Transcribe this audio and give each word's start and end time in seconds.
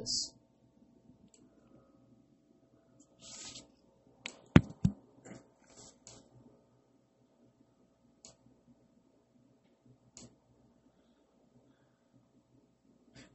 this. 0.00 0.32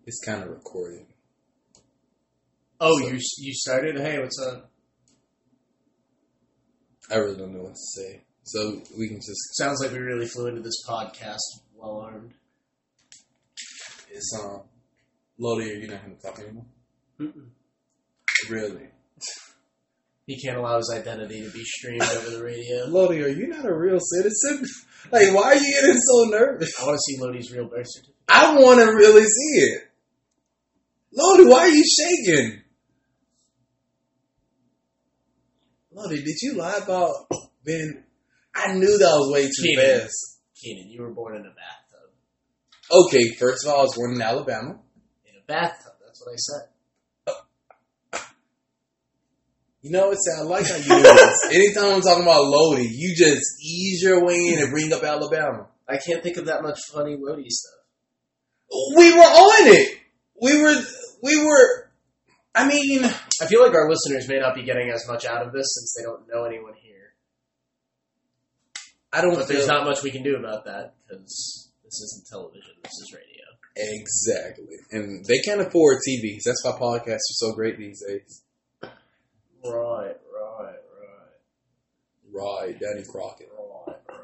It's 0.05 0.23
kind 0.23 0.43
of 0.43 0.49
recorded. 0.49 1.05
Oh, 2.79 2.97
So- 2.99 3.07
you 3.07 3.19
you 3.37 3.53
started? 3.53 3.97
Hey, 3.97 4.19
what's 4.19 4.39
up? 4.39 4.71
I 7.09 7.15
really 7.17 7.37
don't 7.37 7.53
know 7.53 7.63
what 7.63 7.73
to 7.75 8.01
say. 8.01 8.23
So 8.43 8.81
we 8.97 9.07
can 9.07 9.17
just 9.17 9.55
Sounds 9.55 9.81
like 9.81 9.91
we 9.91 9.97
really 9.99 10.27
flew 10.27 10.47
into 10.47 10.61
this 10.61 10.83
podcast 10.87 11.39
well 11.73 11.99
armed. 12.01 12.33
it's 14.09 14.33
um 14.39 14.61
Lodi, 15.37 15.69
are 15.71 15.73
you 15.75 15.87
not 15.87 16.01
gonna 16.03 16.15
talk 16.15 16.39
anymore? 16.39 16.65
Really? 18.49 18.89
He 20.27 20.41
can't 20.41 20.57
allow 20.57 20.77
his 20.77 20.91
identity 20.95 21.43
to 21.43 21.51
be 21.51 21.63
streamed 21.63 22.01
over 22.01 22.29
the 22.31 22.43
radio. 22.43 22.85
Lodi, 22.87 23.21
are 23.23 23.27
you 23.29 23.47
not 23.47 23.65
a 23.65 23.73
real 23.73 23.99
citizen? 23.99 24.65
Like 25.11 25.33
why 25.33 25.43
are 25.43 25.55
you 25.55 25.79
getting 25.81 25.99
so 25.99 26.23
nervous? 26.29 26.73
I 26.81 26.85
want 26.87 26.95
to 26.97 27.01
see 27.01 27.21
Lodi's 27.21 27.51
real 27.51 27.67
birth 27.67 27.85
certificate. 27.87 28.15
I 28.27 28.57
wanna 28.59 28.85
really 28.87 29.23
see 29.23 29.59
it. 29.61 29.83
Lodi, 31.13 31.45
why 31.49 31.59
are 31.59 31.67
you 31.69 31.83
shaking? 31.85 32.61
Lodi, 35.91 36.17
did 36.23 36.35
you 36.41 36.55
lie 36.55 36.79
about 36.83 37.11
being 37.63 38.03
I 38.55 38.73
knew 38.73 38.97
that 38.97 39.03
was 39.05 39.31
way 39.33 39.43
too 39.45 39.63
Keenan. 39.63 39.99
fast. 40.01 40.39
Keenan, 40.61 40.89
you 40.89 41.01
were 41.01 41.13
born 41.13 41.35
in 41.35 41.41
a 41.41 41.49
bathtub. 41.49 42.09
Okay, 42.91 43.29
first 43.39 43.65
of 43.65 43.73
all, 43.73 43.79
I 43.81 43.83
was 43.83 43.95
born 43.95 44.15
in 44.15 44.21
Alabama. 44.21 44.79
Bathtub. 45.47 45.93
That's 46.05 46.21
what 46.25 46.33
I 46.33 46.37
said. 46.37 46.69
You 49.81 49.91
know, 49.91 50.09
it's 50.09 50.27
I 50.35 50.41
like 50.41 50.65
how 50.67 50.77
you 50.77 50.83
do 50.83 51.01
this. 51.03 51.45
Anytime 51.51 51.93
I'm 51.93 52.01
talking 52.01 52.23
about 52.23 52.45
Lodi, 52.45 52.89
you 52.91 53.13
just 53.15 53.45
ease 53.63 54.01
your 54.01 54.25
way 54.25 54.47
in 54.47 54.59
and 54.59 54.71
bring 54.71 54.91
up 54.91 55.03
Alabama. 55.03 55.67
I 55.87 55.97
can't 55.97 56.23
think 56.23 56.37
of 56.37 56.45
that 56.45 56.63
much 56.63 56.79
funny 56.91 57.15
Lodi 57.19 57.47
stuff. 57.49 58.95
We 58.97 59.13
were 59.13 59.19
on 59.19 59.67
it. 59.67 59.99
We 60.41 60.59
were. 60.59 60.81
We 61.21 61.45
were. 61.45 61.91
I 62.55 62.67
mean, 62.67 63.05
I 63.05 63.45
feel 63.45 63.61
like 63.61 63.75
our 63.75 63.87
listeners 63.87 64.27
may 64.27 64.39
not 64.39 64.55
be 64.55 64.63
getting 64.63 64.89
as 64.89 65.07
much 65.07 65.23
out 65.23 65.45
of 65.45 65.53
this 65.53 65.67
since 65.75 65.93
they 65.95 66.03
don't 66.03 66.27
know 66.33 66.45
anyone 66.45 66.73
here. 66.81 67.13
I 69.13 69.21
don't 69.21 69.35
But 69.35 69.47
there's 69.47 69.67
not 69.67 69.85
much 69.85 70.01
we 70.01 70.09
can 70.09 70.23
do 70.23 70.35
about 70.35 70.65
that 70.65 70.95
because 71.07 71.69
this 71.83 71.93
isn't 71.93 72.27
television. 72.27 72.73
This 72.81 72.93
is 73.03 73.13
radio. 73.13 73.45
Exactly, 73.75 74.77
and 74.91 75.25
they 75.25 75.39
can't 75.39 75.61
afford 75.61 75.97
TVs. 76.07 76.41
That's 76.45 76.63
why 76.63 76.71
podcasts 76.71 77.15
are 77.15 77.37
so 77.37 77.53
great 77.53 77.77
these 77.77 78.01
days. 78.07 78.41
Right, 79.63 80.15
right, 80.33 80.79
right, 81.01 81.31
Right, 82.31 82.79
Danny 82.79 83.03
Crockett. 83.11 83.49
right, 83.57 83.87
right. 83.87 84.17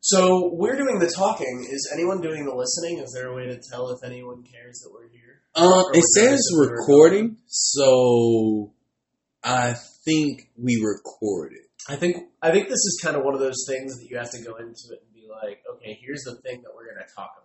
So 0.00 0.50
we're 0.52 0.76
doing 0.76 0.98
the 0.98 1.08
talking. 1.08 1.64
Is 1.70 1.88
anyone 1.94 2.20
doing 2.20 2.44
the 2.44 2.54
listening? 2.54 2.98
Is 2.98 3.12
there 3.14 3.28
a 3.28 3.34
way 3.36 3.46
to 3.46 3.60
tell 3.70 3.90
if 3.90 4.02
anyone 4.04 4.42
cares 4.42 4.80
that 4.80 4.90
we're 4.92 5.08
here? 5.08 5.42
Uh, 5.54 5.84
or 5.84 5.90
it 5.94 6.02
says 6.02 6.38
just 6.38 6.52
a 6.52 6.56
blur? 6.56 6.76
recording, 6.76 7.36
so 7.46 8.72
I 9.44 9.74
think 10.04 10.50
we 10.56 10.82
recorded. 10.82 11.60
I 11.88 11.96
think 11.96 12.16
I 12.42 12.50
think 12.50 12.64
this 12.64 12.74
is 12.74 13.00
kind 13.02 13.16
of 13.16 13.24
one 13.24 13.34
of 13.34 13.40
those 13.40 13.64
things 13.68 13.98
that 13.98 14.08
you 14.10 14.16
have 14.16 14.30
to 14.32 14.42
go 14.42 14.56
into 14.56 14.90
it 14.92 15.04
like, 15.42 15.62
okay, 15.74 15.98
here's 16.00 16.22
the 16.22 16.36
thing 16.36 16.62
that 16.62 16.70
we're 16.74 16.86
going 16.92 17.06
to 17.06 17.14
talk 17.14 17.32
about. 17.36 17.42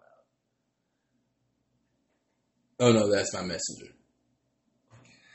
Oh 2.80 2.92
no, 2.92 3.12
that's 3.12 3.34
my 3.34 3.42
messenger. 3.42 3.92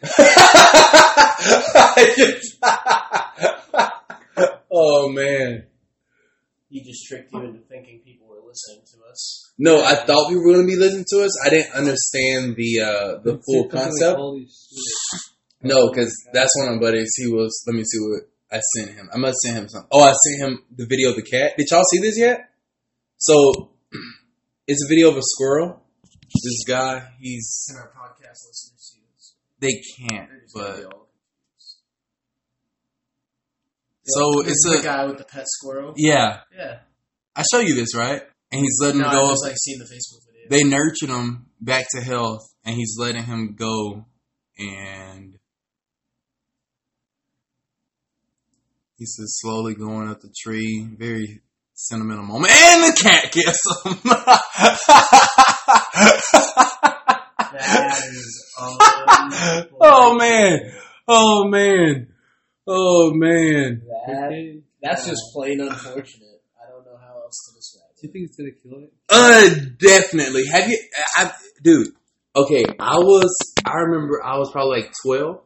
oh 4.73 5.08
man. 5.08 5.64
He 6.68 6.83
just 6.83 7.07
tricked 7.07 7.33
you 7.33 7.41
into 7.41 7.61
thinking 7.68 8.01
people 8.05 8.29
were 8.29 8.41
listening 8.46 8.83
to 8.92 8.98
us. 9.11 9.52
No, 9.58 9.83
I 9.85 9.95
thought 9.95 10.30
we 10.30 10.36
were 10.36 10.45
going 10.45 10.67
to 10.67 10.67
be 10.67 10.77
listening 10.77 11.05
to 11.11 11.24
us. 11.24 11.39
I 11.45 11.51
didn't 11.51 11.74
understand 11.74 12.57
the 12.57 12.80
uh, 12.80 13.18
the 13.23 13.39
full 13.45 13.68
concept. 13.68 14.18
No, 15.62 15.91
because 15.91 16.14
that's 16.33 16.57
one 16.58 16.68
of 16.68 16.74
my 16.77 16.80
buddies. 16.80 17.12
He 17.17 17.27
was. 17.29 17.62
Let 17.67 17.77
me 17.77 17.85
see 17.85 17.98
what 17.98 18.23
I 18.52 18.61
sent 18.77 18.90
him. 18.90 19.08
I 19.14 19.18
must 19.18 19.39
send 19.39 19.57
him 19.57 19.68
something. 19.68 19.89
Oh, 19.92 20.02
I 20.02 20.13
sent 20.13 20.51
him 20.51 20.63
the 20.77 20.86
video 20.86 21.11
of 21.11 21.17
the 21.17 21.23
cat. 21.23 21.52
Did 21.57 21.68
y'all 21.70 21.85
see 21.90 21.98
this 22.01 22.18
yet? 22.18 22.51
So, 23.17 23.70
it's 24.67 24.85
a 24.85 24.89
video 24.89 25.08
of 25.11 25.17
a 25.17 25.23
squirrel. 25.23 25.80
This 26.45 26.64
guy, 26.67 27.08
he's. 27.20 27.67
Can 27.68 27.79
our 27.79 27.89
podcast 27.91 28.46
listeners 28.48 28.73
see 28.79 29.01
this? 29.14 29.35
They 29.61 29.73
can't, 30.08 30.29
They're 30.29 30.41
just 30.41 30.55
gonna 30.55 30.67
but 30.68 30.77
be 30.79 30.85
all 30.85 30.91
confused. 30.91 31.79
so 34.05 34.41
it's 34.41 34.51
is 34.51 34.73
a 34.74 34.77
the 34.79 34.83
guy 34.83 35.05
with 35.07 35.18
the 35.18 35.24
pet 35.24 35.45
squirrel. 35.46 35.95
yeah. 35.96 36.41
Yeah. 36.57 36.79
I 37.35 37.42
show 37.51 37.61
you 37.61 37.74
this 37.74 37.95
right, 37.96 38.23
and 38.51 38.61
he's 38.61 38.79
letting 38.83 39.01
No, 39.01 39.07
him 39.08 39.11
I 39.11 39.14
go. 39.14 39.29
just 39.30 39.45
like 39.45 39.57
seen 39.57 39.79
the 39.79 39.85
Facebook 39.85 40.20
video. 40.27 40.48
they 40.51 40.64
nurtured 40.64 41.08
him 41.08 41.46
back 41.61 41.86
to 41.95 42.01
health, 42.02 42.42
and 42.64 42.74
he's 42.77 42.96
letting 42.98 43.23
him 43.24 43.55
go, 43.58 44.05
and 44.58 45.39
he's 49.02 49.17
just 49.17 49.40
slowly 49.40 49.74
going 49.74 50.08
up 50.08 50.20
the 50.20 50.33
tree. 50.42 50.86
Very 50.96 51.40
sentimental 51.74 52.24
moment, 52.24 52.52
and 52.55 52.85
the 52.85 52.96
cat 53.02 53.33
gets 53.33 53.61
him. 53.85 53.98
that 57.52 57.98
is 58.08 58.55
oh 59.80 60.14
man! 60.17 60.73
Oh 61.08 61.48
man! 61.48 62.12
Oh 62.67 63.12
man! 63.12 63.83
That, 64.07 64.62
that's 64.80 65.07
just 65.08 65.20
plain 65.33 65.61
unfortunate. 65.61 66.42
I 66.61 66.70
don't 66.70 66.85
know 66.85 66.96
how 67.01 67.23
else 67.23 67.39
to 67.48 67.55
describe 67.57 67.91
it. 67.91 68.01
Do 68.01 68.07
you 68.07 68.12
think 68.12 68.29
it's 68.29 68.36
gonna 68.36 68.52
kill 68.62 68.85
it? 68.85 68.92
Uh, 69.08 69.51
definitely. 69.79 70.46
Have 70.46 70.68
you, 70.70 70.79
I, 71.17 71.33
dude? 71.62 71.89
Okay, 72.36 72.64
I 72.79 72.98
was. 72.98 73.36
I 73.64 73.80
remember 73.80 74.23
I 74.24 74.39
was 74.39 74.52
probably 74.52 74.83
like 74.83 74.92
twelve, 75.05 75.41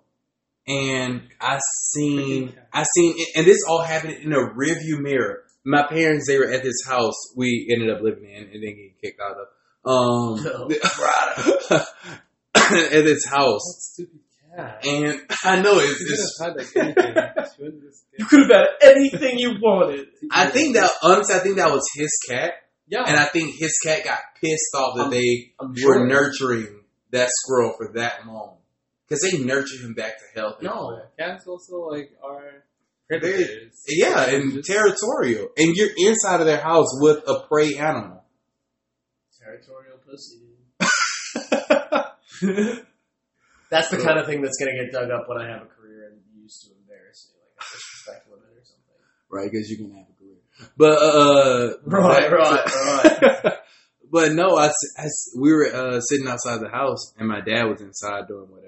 and 0.66 1.22
I 1.40 1.58
seen. 1.92 2.54
I 2.72 2.84
seen, 2.96 3.14
and 3.36 3.46
this 3.46 3.62
all 3.68 3.82
happened 3.82 4.14
in 4.14 4.32
a 4.32 4.38
rearview 4.38 5.00
mirror. 5.00 5.42
My 5.64 5.84
parents, 5.86 6.26
they 6.28 6.38
were 6.38 6.50
at 6.50 6.62
this 6.62 6.84
house 6.86 7.14
we 7.36 7.68
ended 7.72 7.90
up 7.90 8.00
living 8.02 8.24
in, 8.30 8.42
and 8.44 8.52
then 8.52 8.60
getting 8.60 8.94
kicked 9.02 9.20
out 9.20 9.36
of. 9.36 9.46
Um, 9.88 10.70
at 12.56 13.04
this 13.04 13.24
house, 13.26 13.60
What 13.64 13.76
stupid 13.80 14.20
cat? 14.56 14.84
and 14.86 15.20
I 15.44 15.60
know 15.60 15.78
it's. 15.78 16.00
It's 16.00 16.40
have 16.40 16.56
had 16.56 16.56
like 16.56 16.76
anything. 16.76 17.14
She 17.56 17.62
wouldn't 17.62 17.82
just 17.82 18.04
get- 18.10 18.18
You 18.20 18.26
could 18.26 18.40
have 18.40 18.50
had 18.50 18.68
anything 18.96 19.38
you 19.38 19.50
wanted. 19.60 20.08
I 20.30 20.46
think 20.46 20.74
that 20.76 20.90
honestly, 21.02 21.34
I 21.34 21.38
think 21.40 21.56
that 21.56 21.70
was 21.70 21.84
his 21.94 22.10
cat, 22.28 22.52
Yeah. 22.88 23.04
and 23.06 23.16
I 23.16 23.24
think 23.26 23.54
his 23.58 23.76
cat 23.84 24.04
got 24.04 24.18
pissed 24.40 24.74
off 24.74 24.96
that 24.96 25.02
I'm- 25.04 25.10
they 25.10 25.52
I'm 25.60 25.70
were 25.70 25.76
sure. 25.76 26.06
nurturing 26.06 26.80
that 27.12 27.28
squirrel 27.30 27.74
for 27.76 27.92
that 27.94 28.26
long 28.26 28.58
because 29.08 29.22
they 29.22 29.38
nurture 29.38 29.78
him 29.82 29.94
back 29.94 30.14
to 30.18 30.24
health. 30.40 30.62
No. 30.62 31.00
Cats 31.18 31.46
also 31.46 31.88
like 31.90 32.10
are 32.22 32.64
They- 33.10 33.18
predators. 33.20 33.84
yeah, 33.88 34.28
and 34.30 34.54
Just- 34.54 34.68
territorial, 34.68 35.48
and 35.56 35.74
you're 35.76 35.90
inside 35.96 36.40
of 36.40 36.46
their 36.46 36.60
house 36.60 36.88
with 37.00 37.22
a 37.28 37.46
prey 37.48 37.76
animal. 37.76 38.24
Territorial 39.38 39.98
pussy. 39.98 40.42
That's 43.70 43.88
the 43.90 43.96
kind 43.98 44.18
of 44.18 44.26
thing 44.26 44.42
that's 44.42 44.56
going 44.58 44.76
to 44.76 44.84
get 44.84 44.92
dug 44.92 45.10
up 45.10 45.28
when 45.28 45.38
I 45.38 45.48
have 45.50 45.62
a 45.62 45.66
career 45.66 46.10
and 46.12 46.20
used 46.40 46.62
to 46.64 46.70
embarrass 46.80 47.32
me, 47.34 47.40
like 47.42 47.56
a 47.58 47.64
disrespect 47.72 48.28
limit 48.30 48.46
or 48.54 48.64
something. 48.64 48.94
right? 49.30 49.50
Because 49.50 49.68
you 49.68 49.76
can 49.76 49.90
have 49.94 50.06
a 50.08 50.14
career, 50.18 50.38
but 50.76 50.98
uh, 51.02 51.76
Right, 51.86 52.30
right, 52.30 52.64
right. 53.44 53.54
but 54.12 54.32
no, 54.32 54.56
I, 54.56 54.66
s- 54.66 54.94
I 54.98 55.02
s- 55.04 55.30
we 55.38 55.52
were 55.52 55.66
uh, 55.66 56.00
sitting 56.00 56.28
outside 56.28 56.60
the 56.60 56.68
house, 56.70 57.12
and 57.18 57.26
my 57.28 57.40
dad 57.40 57.64
was 57.64 57.80
inside 57.80 58.28
doing 58.28 58.48
whatever, 58.50 58.65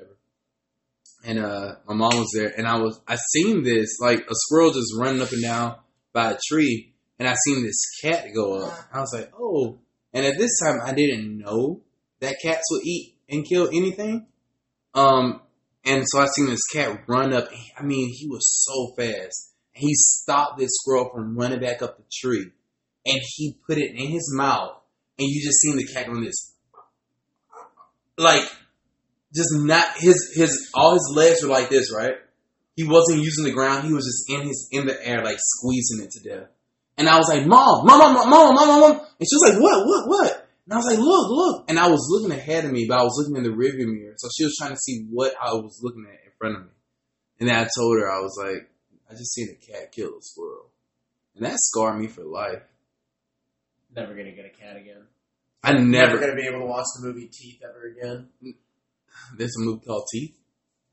and 1.25 1.39
uh, 1.39 1.77
my 1.87 1.95
mom 1.95 2.17
was 2.17 2.33
there, 2.35 2.53
and 2.57 2.67
I 2.67 2.79
was 2.79 3.01
I 3.07 3.17
seen 3.17 3.63
this 3.63 3.99
like 4.01 4.21
a 4.21 4.35
squirrel 4.35 4.73
just 4.73 4.95
running 4.99 5.23
up 5.23 5.33
and 5.33 5.43
down 5.43 5.77
by 6.13 6.33
a 6.33 6.39
tree, 6.49 6.95
and 7.19 7.29
I 7.29 7.35
seen 7.45 7.63
this 7.63 7.83
cat 8.03 8.27
go 8.35 8.65
up. 8.65 8.79
I 8.93 9.01
was 9.01 9.13
like, 9.15 9.33
oh, 9.39 9.79
and 10.13 10.25
at 10.25 10.39
this 10.39 10.59
time 10.61 10.81
I 10.85 10.93
didn't 10.93 11.39
know 11.39 11.83
that 12.21 12.37
cats 12.43 12.65
would 12.71 12.85
eat 12.85 13.17
and 13.29 13.47
kill 13.47 13.69
anything. 13.69 14.27
Um, 14.95 15.43
and 15.85 16.05
so 16.07 16.21
I 16.21 16.27
seen 16.27 16.47
this 16.47 16.67
cat 16.73 17.05
run 17.07 17.33
up. 17.33 17.49
I 17.79 17.83
mean, 17.83 18.13
he 18.13 18.27
was 18.27 18.47
so 18.65 18.95
fast. 18.97 19.55
He 19.73 19.95
stopped 19.95 20.59
this 20.59 20.71
squirrel 20.73 21.11
from 21.15 21.37
running 21.37 21.61
back 21.61 21.83
up 21.83 21.97
the 21.97 22.05
tree, 22.13 22.51
and 23.07 23.21
he 23.37 23.57
put 23.67 23.79
it 23.79 23.93
in 23.95 24.09
his 24.09 24.33
mouth. 24.35 24.75
And 25.19 25.29
you 25.29 25.43
just 25.45 25.61
seen 25.61 25.77
the 25.77 25.87
cat 25.87 26.09
on 26.09 26.23
this, 26.23 26.55
like, 28.17 28.45
just 29.35 29.51
not 29.53 29.85
his 29.97 30.33
his 30.35 30.71
all 30.75 30.95
his 30.95 31.13
legs 31.15 31.43
were 31.43 31.49
like 31.49 31.69
this, 31.69 31.93
right? 31.95 32.15
He 32.77 32.85
wasn't 32.85 33.23
using 33.23 33.45
the 33.45 33.53
ground. 33.53 33.87
He 33.87 33.93
was 33.93 34.05
just 34.05 34.31
in 34.31 34.47
his 34.47 34.69
in 34.73 34.87
the 34.87 35.07
air, 35.07 35.25
like 35.25 35.39
squeezing 35.39 36.05
it 36.05 36.11
to 36.13 36.29
death. 36.29 36.49
And 36.97 37.09
I 37.09 37.19
was 37.19 37.29
like, 37.29 37.47
"Mom, 37.47 37.87
mom, 37.87 37.99
mom, 37.99 38.15
mom, 38.15 38.31
mom, 38.31 38.55
mom, 38.55 38.81
mom," 38.81 38.91
and 38.93 39.29
she 39.29 39.37
was 39.37 39.51
like, 39.53 39.63
"What, 39.63 39.87
what, 39.87 40.09
what?" 40.09 40.49
And 40.69 40.75
I 40.75 40.77
was 40.77 40.87
like, 40.87 40.99
look, 40.99 41.31
look. 41.31 41.65
And 41.71 41.79
I 41.79 41.89
was 41.89 42.07
looking 42.11 42.31
ahead 42.31 42.67
of 42.67 42.73
me, 42.73 42.85
but 42.87 42.99
I 42.99 43.03
was 43.03 43.17
looking 43.17 43.43
in 43.43 43.43
the 43.43 43.57
rearview 43.57 43.87
mirror. 43.87 44.13
So 44.19 44.29
she 44.37 44.45
was 44.45 44.55
trying 44.59 44.73
to 44.73 44.77
see 44.77 45.07
what 45.11 45.33
I 45.43 45.55
was 45.55 45.81
looking 45.83 46.05
at 46.07 46.27
in 46.27 46.33
front 46.39 46.57
of 46.57 46.63
me. 46.65 46.71
And 47.41 47.49
then 47.49 47.57
I 47.57 47.67
told 47.75 47.97
her, 47.99 48.13
I 48.13 48.21
was 48.21 48.39
like, 48.39 48.69
I 49.11 49.15
just 49.15 49.33
seen 49.33 49.49
a 49.49 49.55
cat 49.55 49.93
kill 49.93 50.09
a 50.09 50.21
squirrel. 50.21 50.67
And 51.35 51.47
that 51.47 51.57
scarred 51.57 51.99
me 51.99 52.07
for 52.07 52.23
life. 52.23 52.61
Never 53.97 54.13
gonna 54.15 54.33
get 54.33 54.45
a 54.45 54.51
cat 54.51 54.77
again. 54.77 55.07
I 55.65 55.73
Never 55.73 55.87
never, 55.87 56.19
gonna 56.19 56.37
be 56.37 56.47
able 56.47 56.61
to 56.61 56.67
watch 56.67 56.85
the 57.01 57.07
movie 57.07 57.31
Teeth 57.33 57.63
ever 57.65 57.87
again. 57.87 58.29
There's 59.37 59.55
a 59.61 59.65
movie 59.65 59.85
called 59.87 60.05
Teeth. 60.13 60.37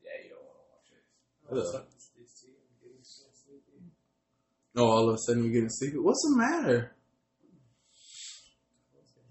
Yeah, 0.02 0.10
you 0.24 0.30
don't 0.30 0.44
want 0.44 0.58
to 0.58 0.66
watch 0.72 0.90
it. 0.92 1.66
Ugh. 1.66 1.72
Suck 1.72 1.90
this 1.90 2.10
DC, 2.16 2.48
I'm 2.54 2.76
getting 2.82 3.02
so 3.02 3.24
sleepy. 3.32 3.92
Oh, 4.76 4.90
all 4.90 5.08
of 5.08 5.14
a 5.14 5.18
sudden 5.18 5.44
you're 5.44 5.52
getting 5.52 5.70
sleepy. 5.70 5.98
What's 5.98 6.22
the 6.22 6.36
matter? 6.36 6.92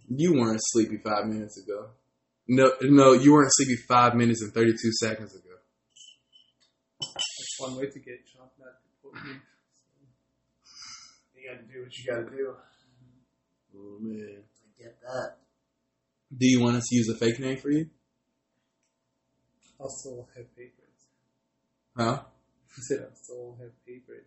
You 0.07 0.33
weren't 0.33 0.61
sleepy 0.61 0.97
five 0.97 1.25
minutes 1.25 1.61
ago. 1.61 1.89
No, 2.47 2.71
no, 2.81 3.13
you 3.13 3.33
weren't 3.33 3.51
sleepy 3.51 3.75
five 3.87 4.13
minutes 4.13 4.41
and 4.43 4.53
32 4.53 4.77
seconds 4.99 5.33
ago. 5.33 5.55
That's 7.01 7.55
one 7.57 7.75
way 7.75 7.87
to 7.87 7.99
get 7.99 8.19
shot, 8.31 8.51
not 8.59 8.81
to 8.81 8.89
put 9.01 9.13
me. 9.25 9.35
You 11.35 11.51
gotta 11.51 11.63
do 11.63 11.81
what 11.81 11.97
you 11.97 12.05
gotta 12.11 12.35
do. 12.35 12.53
Oh, 13.75 13.97
man. 13.99 14.43
I 14.43 14.83
get 14.83 15.01
that. 15.01 15.37
Do 16.37 16.47
you 16.47 16.61
want 16.61 16.77
us 16.77 16.85
to 16.89 16.95
use 16.95 17.09
a 17.09 17.17
fake 17.17 17.39
name 17.39 17.57
for 17.57 17.71
you? 17.71 17.89
I'll 19.79 19.89
still 19.89 20.27
have 20.35 20.55
papers. 20.55 20.95
Huh? 21.97 22.21
I 22.23 22.81
said 22.87 22.99
I'll 23.09 23.15
still 23.15 23.57
have 23.61 23.71
papers. 23.85 24.25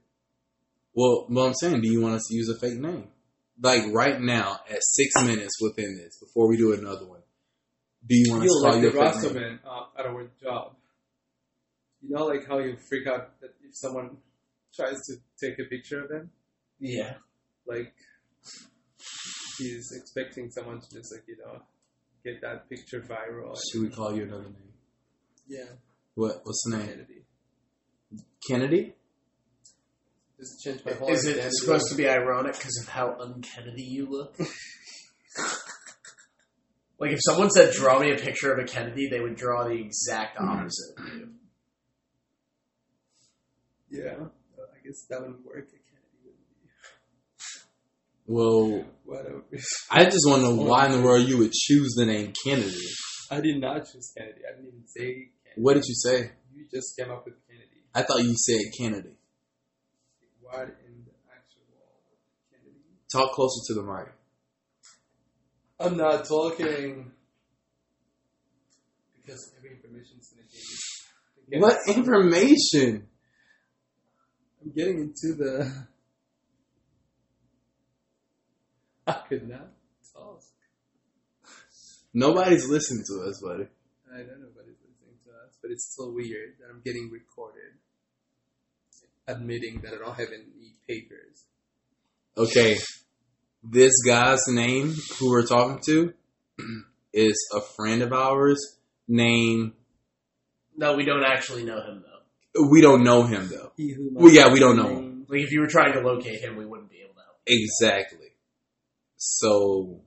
Well, 0.94 1.26
well, 1.28 1.46
I'm 1.46 1.54
saying, 1.54 1.80
do 1.82 1.90
you 1.92 2.00
want 2.00 2.14
us 2.14 2.24
to 2.28 2.34
use 2.34 2.48
a 2.48 2.58
fake 2.58 2.78
name? 2.78 3.08
Like 3.60 3.84
right 3.92 4.20
now, 4.20 4.60
at 4.70 4.78
six 4.82 5.14
minutes 5.22 5.60
within 5.60 5.96
this, 5.96 6.18
before 6.20 6.48
we 6.48 6.56
do 6.56 6.72
another 6.72 7.06
one, 7.06 7.20
do 8.08 8.16
you 8.16 8.32
want 8.32 8.44
us 8.44 8.50
to 8.50 8.70
call 8.70 8.76
you 8.80 8.90
the 8.90 9.28
fake 9.30 9.34
name? 9.34 9.60
Uh, 9.68 9.84
at 9.98 10.06
our 10.06 10.30
job. 10.42 10.74
You 12.02 12.14
know, 12.14 12.26
like 12.26 12.46
how 12.46 12.58
you 12.58 12.76
freak 12.88 13.06
out 13.08 13.40
that 13.40 13.50
if 13.62 13.72
someone 13.74 14.18
tries 14.74 14.94
to 15.06 15.16
take 15.40 15.58
a 15.58 15.64
picture 15.68 16.02
of 16.04 16.08
them, 16.08 16.30
Yeah. 16.78 17.14
like 17.66 17.92
he's 19.58 19.90
expecting 19.92 20.50
someone 20.50 20.80
to 20.80 20.86
just 20.96 21.12
like 21.12 21.24
you 21.26 21.36
know 21.38 21.60
get 22.24 22.40
that 22.42 22.68
picture 22.70 23.00
viral. 23.00 23.56
Should 23.72 23.82
we 23.82 23.88
call 23.88 24.14
you 24.14 24.22
another 24.24 24.44
name? 24.44 24.72
Yeah, 25.48 25.64
What? 26.14 26.40
What's 26.44 26.62
the 26.66 26.76
name? 26.76 26.86
Kennedy. 26.86 27.24
Kennedy? 28.48 28.94
Just 30.38 30.62
change 30.62 30.84
my 30.84 30.92
whole 30.92 31.08
Is 31.08 31.24
it 31.24 31.32
identity. 31.38 31.54
supposed 31.56 31.88
to 31.88 31.96
be 31.96 32.08
ironic 32.08 32.52
because 32.54 32.78
of 32.82 32.88
how 32.88 33.16
unkennedy 33.20 33.82
you 33.82 34.06
look? 34.08 34.38
like 36.98 37.12
if 37.12 37.20
someone 37.22 37.50
said, 37.50 37.72
"Draw 37.74 37.98
me 38.00 38.12
a 38.12 38.16
picture 38.16 38.52
of 38.52 38.58
a 38.58 38.64
Kennedy," 38.64 39.08
they 39.10 39.20
would 39.20 39.36
draw 39.36 39.64
the 39.64 39.74
exact 39.74 40.36
opposite 40.38 40.98
of 40.98 41.06
you. 41.14 41.28
Yeah, 43.90 44.26
I 44.58 44.78
guess 44.84 45.04
that 45.08 45.20
wouldn't 45.20 45.44
work. 45.46 45.68
A 45.68 45.70
Kennedy 45.70 46.18
wouldn't 46.24 46.48
be. 46.62 46.68
Well, 48.26 48.84
Whatever. 49.04 49.42
I 49.90 50.04
just 50.04 50.26
want 50.28 50.42
to 50.42 50.48
know 50.54 50.62
why 50.62 50.86
in 50.86 50.92
the 50.92 51.02
world 51.02 51.26
you 51.28 51.38
would 51.38 51.52
choose 51.52 51.94
the 51.96 52.06
name 52.06 52.32
Kennedy. 52.44 52.86
I 53.30 53.40
did 53.40 53.60
not 53.60 53.86
choose 53.90 54.12
Kennedy. 54.16 54.40
I 54.46 54.50
didn't 54.56 54.68
even 54.68 54.86
say 54.86 55.04
Kennedy. 55.04 55.32
What 55.58 55.74
did 55.74 55.84
you 55.86 55.94
say? 55.94 56.30
You 56.54 56.66
just 56.72 56.96
came 56.96 57.10
up 57.10 57.24
with 57.24 57.34
Kennedy. 57.48 57.82
I 57.92 58.02
thought 58.02 58.22
you 58.22 58.34
said 58.36 58.60
Kennedy. 58.78 59.16
What 60.40 60.62
in 60.86 61.04
the 61.04 61.12
actual 61.34 61.66
Kennedy? 62.48 62.78
Talk 63.10 63.32
closer 63.32 63.60
to 63.66 63.74
the 63.74 63.82
mic. 63.82 64.12
I'm 65.80 65.96
not 65.96 66.26
talking 66.26 67.10
because 69.16 69.52
every 69.58 69.70
information 69.70 70.18
is 70.20 70.32
going 70.32 70.46
to 70.46 71.50
get. 71.50 71.60
What 71.60 71.78
information? 71.88 73.08
I'm 74.62 74.70
getting 74.70 75.00
into 75.00 75.34
the. 75.36 75.86
I 79.08 79.12
could 79.28 79.48
not 79.48 79.70
talk. 80.14 80.40
Nobody's 82.14 82.68
listening 82.68 83.02
to 83.08 83.28
us, 83.28 83.42
buddy. 83.42 83.66
I 84.10 84.18
don't 84.18 84.40
know 84.40 84.48
nobody's 84.48 84.80
listening 84.80 85.20
to 85.26 85.30
us, 85.44 85.47
but 85.62 85.70
it's 85.70 85.92
still 85.92 86.14
weird 86.14 86.54
that 86.60 86.66
I'm 86.70 86.80
getting 86.84 87.10
recorded, 87.10 87.74
admitting 89.26 89.80
that 89.82 89.94
I 89.94 89.98
don't 89.98 90.16
have 90.16 90.28
any 90.28 90.74
papers. 90.86 91.44
Okay, 92.36 92.76
this 93.62 93.92
guy's 94.06 94.46
name 94.48 94.94
who 95.18 95.30
we're 95.30 95.46
talking 95.46 95.80
to 95.86 96.12
is 97.12 97.36
a 97.54 97.60
friend 97.60 98.02
of 98.02 98.12
ours 98.12 98.58
named. 99.06 99.72
No, 100.76 100.94
we 100.94 101.04
don't 101.04 101.24
actually 101.24 101.64
know 101.64 101.80
him 101.80 102.04
though. 102.04 102.68
We 102.70 102.80
don't 102.80 103.02
know 103.02 103.24
him 103.24 103.48
though. 103.48 103.72
He 103.76 103.94
Well, 104.12 104.32
yeah, 104.32 104.52
we 104.52 104.60
don't 104.60 104.76
know 104.76 104.88
him. 104.88 105.26
Like 105.28 105.40
if 105.40 105.52
you 105.52 105.60
were 105.60 105.66
trying 105.66 105.92
to 105.92 106.00
locate 106.00 106.40
him, 106.40 106.56
we 106.56 106.64
wouldn't 106.64 106.90
be 106.90 107.00
able 107.02 107.14
to. 107.14 107.20
Exactly. 107.46 108.28
So 109.16 110.00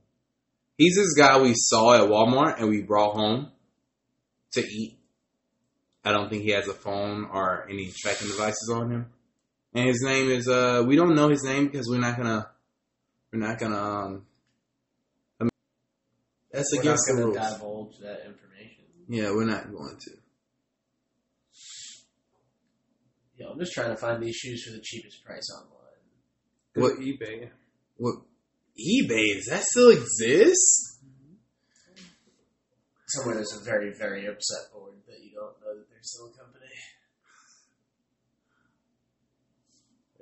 he's 0.78 0.96
this 0.96 1.14
guy 1.14 1.40
we 1.40 1.52
saw 1.54 1.94
at 1.94 2.08
Walmart 2.08 2.58
and 2.58 2.68
we 2.68 2.82
brought 2.82 3.14
home 3.14 3.52
to 4.52 4.60
eat. 4.60 4.98
I 6.04 6.10
don't 6.12 6.28
think 6.28 6.42
he 6.42 6.50
has 6.50 6.66
a 6.68 6.74
phone 6.74 7.26
or 7.32 7.66
any 7.70 7.92
tracking 7.96 8.28
devices 8.28 8.70
on 8.74 8.90
him. 8.90 9.06
And 9.74 9.86
his 9.88 10.02
name 10.02 10.30
is 10.30 10.48
uh 10.48 10.84
we 10.86 10.96
don't 10.96 11.14
know 11.14 11.28
his 11.28 11.44
name 11.44 11.66
because 11.66 11.88
we're 11.88 12.00
not 12.00 12.16
gonna 12.16 12.48
we're 13.32 13.38
not 13.40 13.58
gonna 13.58 13.76
um 13.78 14.26
I 15.40 15.44
mean, 15.44 15.50
that's 16.52 16.70
We're 16.72 16.78
not 16.78 16.82
against 16.84 17.04
the 17.06 17.12
going 17.14 17.24
rules. 17.26 17.36
to 17.46 17.52
divulge 17.54 17.98
that 18.00 18.26
information. 18.26 18.84
Yeah, 19.08 19.30
we're 19.30 19.46
not 19.46 19.70
going 19.72 19.96
to. 20.00 20.10
Yeah, 23.38 23.46
I'm 23.50 23.58
just 23.58 23.72
trying 23.72 23.90
to 23.90 23.96
find 23.96 24.22
these 24.22 24.36
shoes 24.36 24.64
for 24.64 24.72
the 24.72 24.80
cheapest 24.82 25.24
price 25.24 25.48
online. 25.56 25.70
Go 26.74 26.82
What- 26.82 26.98
eBay. 27.00 27.50
What 27.96 28.14
eBay, 28.78 29.34
does 29.36 29.46
that 29.50 29.62
still 29.64 29.90
exist? 29.90 30.98
Somewhere 33.06 33.36
there's 33.36 33.52
a 33.60 33.64
very, 33.64 33.92
very 33.98 34.26
upset 34.26 34.72
board 34.72 34.94
that 35.06 35.20
you 35.22 35.32
don't 35.34 35.60
know 35.60 35.76
that 35.76 35.86
company. 36.36 36.66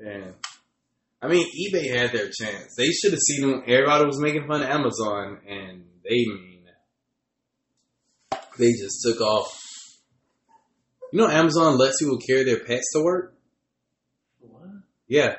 Yeah. 0.03 0.32
I 1.23 1.29
mean, 1.29 1.47
eBay 1.47 1.94
had 1.94 2.12
their 2.12 2.31
chance. 2.31 2.75
They 2.77 2.91
should 2.91 3.12
have 3.12 3.21
seen 3.21 3.43
them. 3.43 3.62
Everybody 3.67 4.06
was 4.06 4.19
making 4.19 4.47
fun 4.47 4.62
of 4.62 4.69
Amazon, 4.69 5.41
and 5.47 5.85
they 6.03 6.25
mean 6.27 6.61
they 8.59 8.73
just 8.73 9.03
took 9.03 9.21
off. 9.21 9.59
You 11.12 11.19
know, 11.19 11.28
Amazon 11.28 11.76
lets 11.76 11.99
people 11.99 12.19
carry 12.19 12.45
their 12.45 12.61
pets 12.61 12.93
to 12.95 13.02
work. 13.02 13.35
What? 14.40 14.69
Yeah, 15.09 15.37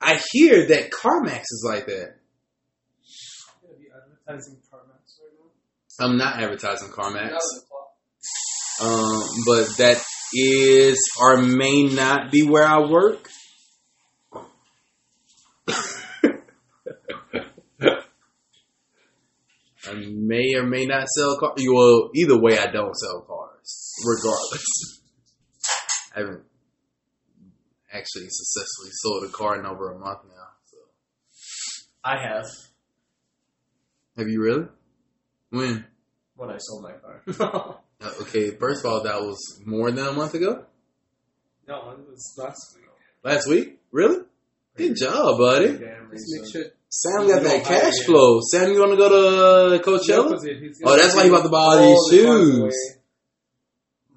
I 0.00 0.20
hear 0.32 0.66
that 0.66 0.90
CarMax 0.90 1.42
is 1.42 1.64
like 1.66 1.86
that. 1.86 2.16
I'm 3.62 3.68
going 3.68 3.74
to 3.74 3.80
be 3.80 3.88
advertising 3.90 4.58
CarMax 4.70 5.18
right 5.22 5.32
now. 5.38 6.04
I'm 6.04 6.18
not 6.18 6.38
advertising 6.40 6.88
CarMax, 6.88 7.30
Not 7.30 7.32
on 7.32 7.54
the 7.54 7.62
clock. 7.68 7.88
Um, 8.80 9.22
but 9.46 9.76
that 9.78 10.02
is 10.34 10.98
or 11.20 11.42
may 11.42 11.84
not 11.84 12.30
be 12.30 12.42
where 12.42 12.64
I 12.64 12.80
work. 12.80 13.28
I 19.86 19.94
may 19.94 20.54
or 20.54 20.64
may 20.64 20.86
not 20.86 21.08
sell 21.08 21.38
cars. 21.38 21.64
Well, 21.66 22.10
either 22.14 22.38
way, 22.40 22.58
I 22.58 22.66
don't 22.66 22.94
sell 22.94 23.22
cars, 23.22 23.94
regardless. 24.06 25.00
I 26.14 26.18
haven't 26.20 26.44
actually 27.92 28.28
successfully 28.28 28.90
sold 28.92 29.24
a 29.24 29.28
car 29.28 29.58
in 29.58 29.66
over 29.66 29.90
a 29.90 29.98
month 29.98 30.20
now. 30.28 30.46
So, 30.66 30.76
I 32.04 32.22
have 32.22 32.46
have 34.16 34.28
you 34.28 34.40
really? 34.42 34.66
When? 35.50 35.86
when 36.36 36.50
I 36.50 36.58
sold 36.58 36.82
my 36.82 36.92
car. 36.92 37.80
Uh, 38.00 38.10
okay, 38.22 38.50
first 38.52 38.84
of 38.84 38.90
all, 38.90 39.02
that 39.02 39.20
was 39.20 39.38
more 39.66 39.90
than 39.90 40.06
a 40.06 40.12
month 40.12 40.34
ago. 40.34 40.64
No, 41.68 41.90
it 41.90 41.98
was 42.08 42.34
last 42.38 42.76
week. 42.76 42.86
Last 43.22 43.46
week? 43.48 43.78
Really? 43.92 44.24
Good 44.76 44.96
job, 44.96 45.38
buddy. 45.38 45.72
Just 45.72 45.82
make 46.32 46.52
sure. 46.52 46.64
Sam 46.88 47.28
got 47.28 47.42
that 47.42 47.42
You 47.42 47.48
don't 47.48 47.66
hire 47.66 47.80
cash 47.80 47.98
him. 48.00 48.04
flow. 48.06 48.40
Sam, 48.50 48.72
you 48.72 48.80
want 48.80 48.92
to 48.92 48.96
go 48.96 49.08
to 49.78 49.82
Coachella? 49.84 50.32
Oh, 50.84 50.96
that's 50.96 51.14
why 51.14 51.24
you 51.24 51.30
take 51.30 51.38
about 51.38 51.42
to 51.44 51.48
buy 51.50 51.58
all 51.58 51.78
these 52.10 52.10
the 52.10 52.26
shoes. 52.26 52.96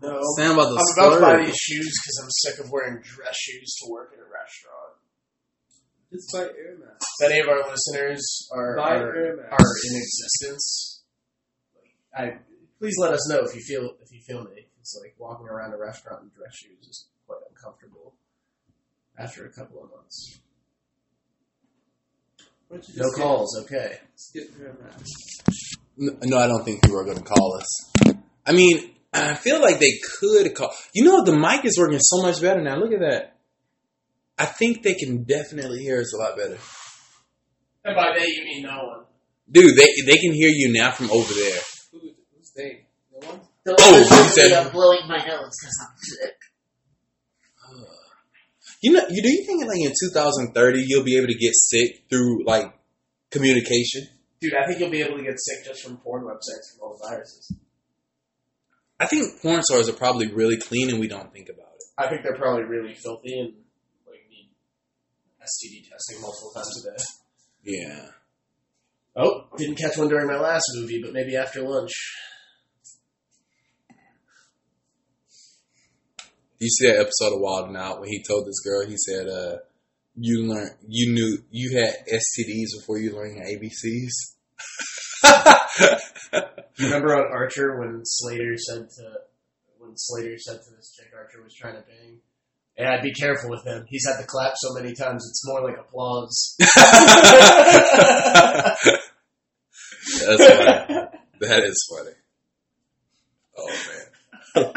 No. 0.01 0.19
Sam 0.37 0.51
about 0.53 0.69
to 0.73 0.77
I'm 0.79 0.97
about 0.97 1.15
to 1.15 1.21
buy 1.21 1.45
these 1.45 1.55
shoes 1.55 1.93
because 2.01 2.21
I'm 2.23 2.29
sick 2.31 2.65
of 2.65 2.71
wearing 2.71 3.01
dress 3.03 3.35
shoes 3.35 3.75
to 3.83 3.91
work 3.91 4.11
at 4.13 4.19
a 4.19 4.23
restaurant. 4.23 4.95
Just 6.11 6.31
buy 6.33 6.39
Air 6.41 6.77
Max. 6.79 7.05
If 7.19 7.29
any 7.31 7.39
of 7.41 7.47
our 7.47 7.69
listeners 7.69 8.47
are 8.53 8.75
Buy 8.77 8.95
are, 8.95 9.15
Air 9.15 9.35
Max. 9.37 9.51
are 9.51 9.73
in 9.89 9.95
existence, 9.97 11.03
I 12.17 12.23
please 12.83 12.97
let 12.99 13.13
us 13.13 13.29
know 13.29 13.39
if 13.45 13.55
you 13.55 13.61
feel 13.61 13.95
if 14.03 14.11
you 14.11 14.19
feel 14.19 14.43
me. 14.43 14.67
It's 14.81 14.99
like 15.01 15.15
walking 15.17 15.47
around 15.47 15.73
a 15.73 15.77
restaurant 15.77 16.23
in 16.23 16.29
dress 16.37 16.53
shoes 16.53 16.85
is 16.85 17.05
quite 17.25 17.39
uncomfortable 17.49 18.13
after 19.17 19.45
a 19.45 19.49
couple 19.49 19.81
of 19.85 19.89
months. 19.91 20.39
Why 22.67 22.77
don't 22.77 22.89
you 22.89 22.95
No 22.97 23.03
just 23.05 23.15
calls, 23.15 23.59
okay. 23.63 23.99
just 24.17 24.33
get 24.33 24.43
rid 24.59 24.71
of 24.71 24.77
that? 24.79 25.01
N- 26.01 26.17
No, 26.23 26.37
I 26.37 26.47
don't 26.47 26.65
think 26.65 26.81
people 26.83 26.99
are 26.99 27.05
going 27.05 27.17
to 27.19 27.23
call 27.23 27.55
us. 27.57 27.69
I 28.45 28.51
mean, 28.51 28.91
I 29.13 29.35
feel 29.35 29.61
like 29.61 29.79
they 29.79 29.93
could 30.19 30.53
call. 30.53 30.73
You 30.93 31.05
know, 31.05 31.23
the 31.23 31.37
mic 31.37 31.63
is 31.63 31.77
working 31.79 31.99
so 32.01 32.21
much 32.21 32.41
better 32.41 32.61
now. 32.61 32.75
Look 32.75 32.91
at 32.91 32.99
that. 32.99 33.37
I 34.37 34.45
think 34.45 34.83
they 34.83 34.95
can 34.95 35.23
definitely 35.23 35.79
hear 35.79 36.01
us 36.01 36.13
a 36.13 36.17
lot 36.17 36.35
better. 36.35 36.57
And 37.85 37.95
by 37.95 38.17
they, 38.17 38.25
you 38.27 38.43
mean 38.43 38.63
no 38.63 38.83
one. 38.83 39.05
Dude, 39.49 39.77
they 39.77 39.87
they 40.05 40.17
can 40.17 40.33
hear 40.33 40.49
you 40.49 40.73
now 40.73 40.91
from 40.91 41.09
over 41.11 41.33
there. 41.33 41.59
Who, 42.55 42.61
they? 42.61 42.85
No 43.11 43.27
one? 43.27 43.41
Don't 43.65 43.79
Oh, 43.81 43.91
listen 43.93 44.17
you 44.17 44.23
to 44.23 44.29
said- 44.29 44.65
I'm 44.65 44.71
blowing 44.71 45.07
my 45.07 45.17
nose 45.17 45.51
because 45.59 45.79
I'm 45.81 45.97
sick. 45.97 46.35
You 48.81 48.91
know, 48.91 49.05
you 49.09 49.21
do 49.23 49.29
you 49.29 49.45
think 49.45 49.65
like 49.65 49.79
in 49.79 49.93
2030 49.97 50.83
you'll 50.85 51.05
be 51.05 51.15
able 51.15 51.27
to 51.27 51.35
get 51.35 51.53
sick 51.55 52.03
through 52.09 52.43
like 52.45 52.73
communication? 53.31 54.07
Dude, 54.41 54.53
I 54.55 54.65
think 54.67 54.79
you'll 54.81 54.89
be 54.89 55.01
able 55.01 55.17
to 55.17 55.23
get 55.23 55.35
sick 55.39 55.63
just 55.65 55.83
from 55.83 55.97
porn 55.97 56.23
websites 56.23 56.71
from 56.75 56.81
all 56.81 56.97
the 57.01 57.07
viruses. 57.07 57.55
I 58.99 59.05
think 59.07 59.41
porn 59.41 59.63
stars 59.63 59.87
are 59.87 59.93
probably 59.93 60.27
really 60.33 60.57
clean 60.57 60.89
and 60.89 60.99
we 60.99 61.07
don't 61.07 61.31
think 61.31 61.47
about 61.47 61.71
it. 61.75 61.83
I 61.97 62.09
think 62.09 62.23
they're 62.23 62.35
probably 62.35 62.63
really 62.63 62.93
filthy 62.93 63.39
and 63.39 63.53
like 64.05 64.19
need 64.29 64.49
STD 65.41 65.89
testing 65.89 66.19
multiple 66.21 66.51
times 66.53 66.85
a 66.85 66.97
day. 66.97 67.03
Yeah. 67.63 68.05
Oh, 69.15 69.45
didn't 69.57 69.75
catch 69.77 69.95
one 69.97 70.09
during 70.09 70.27
my 70.27 70.39
last 70.39 70.65
movie, 70.75 71.01
but 71.01 71.13
maybe 71.13 71.37
after 71.37 71.61
lunch. 71.61 71.91
You 76.63 76.69
see 76.69 76.87
that 76.87 77.01
episode 77.01 77.35
of 77.35 77.41
Wild 77.41 77.67
and 77.67 77.75
Out 77.75 77.99
when 77.99 78.07
he 78.07 78.23
told 78.23 78.47
this 78.47 78.61
girl, 78.61 78.87
he 78.87 78.95
said, 78.95 79.27
uh, 79.27 79.57
you 80.15 80.47
learn 80.47 80.69
you 80.87 81.11
knew 81.11 81.39
you 81.51 81.77
had 81.77 81.93
STDs 82.07 82.79
before 82.79 82.99
you 82.99 83.13
learned 83.13 83.35
your 83.35 83.45
ABCs. 83.45 84.37
You 86.79 86.79
remember 86.85 87.15
on 87.15 87.29
Archer 87.33 87.77
when 87.79 88.05
Slater 88.05 88.55
said 88.57 88.89
to 88.89 89.19
when 89.79 89.97
Slater 89.97 90.37
said 90.37 90.53
to 90.53 90.71
this 90.77 90.95
chick 90.95 91.11
Archer 91.13 91.43
was 91.43 91.53
trying 91.53 91.75
to 91.75 91.81
bang, 91.81 92.21
"Yeah, 92.77 93.01
be 93.01 93.11
careful 93.11 93.49
with 93.49 93.65
him. 93.65 93.83
He's 93.89 94.07
had 94.07 94.21
to 94.21 94.27
clap 94.27 94.53
so 94.55 94.73
many 94.73 94.93
times 94.93 95.27
it's 95.27 95.45
more 95.45 95.61
like 95.63 95.77
applause." 95.77 96.55
That's 96.59 96.71
funny. 100.45 101.09
That 101.41 101.63
is 101.63 101.89
funny. 101.91 102.15
Oh 103.57 103.69
man. 104.55 104.71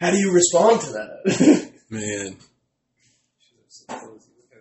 How 0.00 0.10
do 0.10 0.16
you 0.16 0.32
respond 0.32 0.80
to 0.82 0.92
that? 0.92 1.72
Man. 1.90 2.36
She's 3.38 3.84
so 3.86 3.94
cozy. 3.94 4.30
Look 4.36 4.52
at 4.52 4.58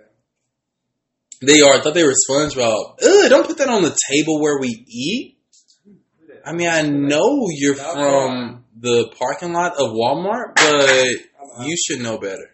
that. 1.40 1.48
They 1.48 1.62
are. 1.62 1.76
I 1.76 1.82
thought 1.82 1.94
they 1.94 2.04
were 2.04 2.14
SpongeBob. 2.30 3.02
Ugh, 3.02 3.30
don't 3.30 3.48
put 3.48 3.58
that 3.60 3.70
on 3.70 3.84
the 3.84 3.98
table 4.10 4.42
where 4.42 4.60
we 4.60 4.68
eat. 4.88 5.38
Look 5.86 5.98
at 6.30 6.44
that. 6.44 6.50
I 6.50 6.54
mean, 6.54 6.68
I 6.68 6.82
know 6.82 7.46
you're 7.50 7.76
from 7.76 8.66
the 8.78 9.14
parking 9.18 9.54
lot 9.54 9.74
of 9.74 9.92
Walmart, 9.92 10.56
but 10.56 11.66
you 11.66 11.76
should 11.88 12.02
know 12.02 12.18
better. 12.18 12.50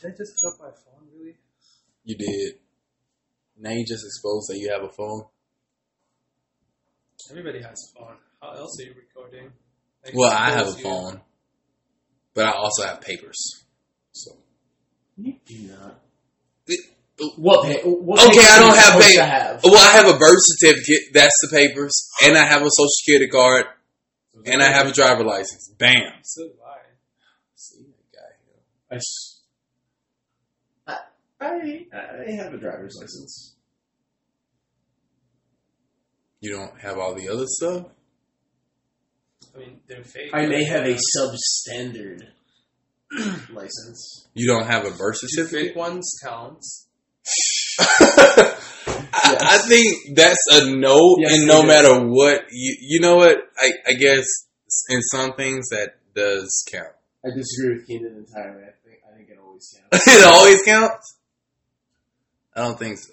Did 0.00 0.12
I 0.12 0.16
just 0.16 0.32
drop 0.40 0.54
my 0.58 0.70
phone, 0.70 1.08
really? 1.14 1.36
You 2.04 2.16
did. 2.16 2.54
Now 3.58 3.70
you 3.70 3.84
just 3.86 4.04
exposed 4.04 4.48
that 4.48 4.58
you 4.58 4.70
have 4.72 4.82
a 4.82 4.92
phone. 4.92 5.24
Everybody 7.30 7.62
has 7.62 7.92
a 7.94 7.98
phone. 7.98 8.16
How 8.40 8.52
else 8.52 8.80
are 8.80 8.84
you 8.84 8.94
recording? 8.94 9.52
Like, 10.04 10.14
Well, 10.14 10.30
I 10.32 10.50
have 10.50 10.68
a 10.68 10.70
you- 10.78 10.82
phone, 10.84 11.20
but 12.34 12.46
I 12.46 12.52
also 12.52 12.84
have 12.84 13.00
papers. 13.00 13.64
So 14.12 14.36
you 15.16 15.34
do 15.46 15.58
not. 15.68 16.00
It- 16.66 16.80
What? 17.36 17.62
Pa- 17.82 17.88
what 17.88 18.20
Okay, 18.30 18.40
I 18.44 18.58
don't 18.58 18.74
have 18.76 18.94
supposed 18.94 19.16
pa- 19.18 19.24
have. 19.24 19.60
well, 19.64 19.76
I 19.76 19.92
have 19.92 20.08
a 20.12 20.18
birth 20.18 20.40
certificate. 20.40 21.12
That's 21.12 21.34
the 21.42 21.48
papers, 21.56 22.08
and 22.24 22.36
I 22.36 22.44
have 22.44 22.62
a 22.62 22.70
social 22.70 22.88
security 22.88 23.28
card, 23.28 23.66
and 24.44 24.60
I 24.62 24.72
have 24.72 24.88
a 24.88 24.92
driver 24.92 25.22
license. 25.22 25.70
Bam. 25.78 26.12
So 26.24 26.48
do 26.48 26.54
I. 26.66 26.78
See 27.54 27.84
that 27.84 28.12
guy 28.12 28.28
here. 28.44 28.62
I, 28.90 28.94
s- 28.96 29.40
I, 30.86 30.98
I, 31.40 32.26
I 32.28 32.30
have 32.32 32.52
a 32.54 32.58
driver's 32.58 32.96
license. 33.00 33.54
You 36.40 36.50
don't 36.56 36.80
have 36.80 36.98
all 36.98 37.14
the 37.14 37.28
other 37.28 37.46
stuff. 37.46 37.86
I 39.54 39.58
mean, 39.58 39.80
they're 39.86 40.02
fake. 40.04 40.30
I 40.32 40.46
may 40.46 40.64
have 40.64 40.84
a 40.86 40.96
substandard 41.16 42.22
license. 43.52 44.26
You 44.34 44.46
don't 44.46 44.66
have 44.66 44.84
a 44.86 44.90
birth 44.90 45.18
the 45.20 45.26
certificate. 45.28 45.68
fake 45.68 45.76
ones 45.76 46.10
count. 46.24 46.62
I, 47.78 48.56
I 49.14 49.58
think 49.68 50.16
that's 50.16 50.42
a 50.52 50.70
no, 50.74 51.16
Yes, 51.18 51.36
and 51.38 51.46
no 51.46 51.60
it 51.60 51.64
is. 51.64 51.68
matter 51.68 52.00
what, 52.06 52.44
you 52.50 52.76
you 52.80 53.00
know 53.00 53.16
what? 53.16 53.38
I 53.58 53.72
I 53.88 53.92
guess 53.94 54.26
in 54.88 55.00
some 55.02 55.34
things 55.34 55.68
that 55.70 55.96
does 56.14 56.64
count. 56.70 56.88
I 57.24 57.28
disagree 57.36 57.76
with 57.76 57.86
Keenan 57.86 58.16
entirely. 58.26 58.62
I 58.64 58.72
think 58.84 58.98
I 59.10 59.16
think 59.16 59.28
it 59.30 59.38
always 59.38 59.78
counts. 59.90 60.06
it 60.08 60.24
always 60.24 60.62
counts. 60.62 61.18
I 62.56 62.60
don't 62.64 62.78
think 62.78 62.98
so. 62.98 63.12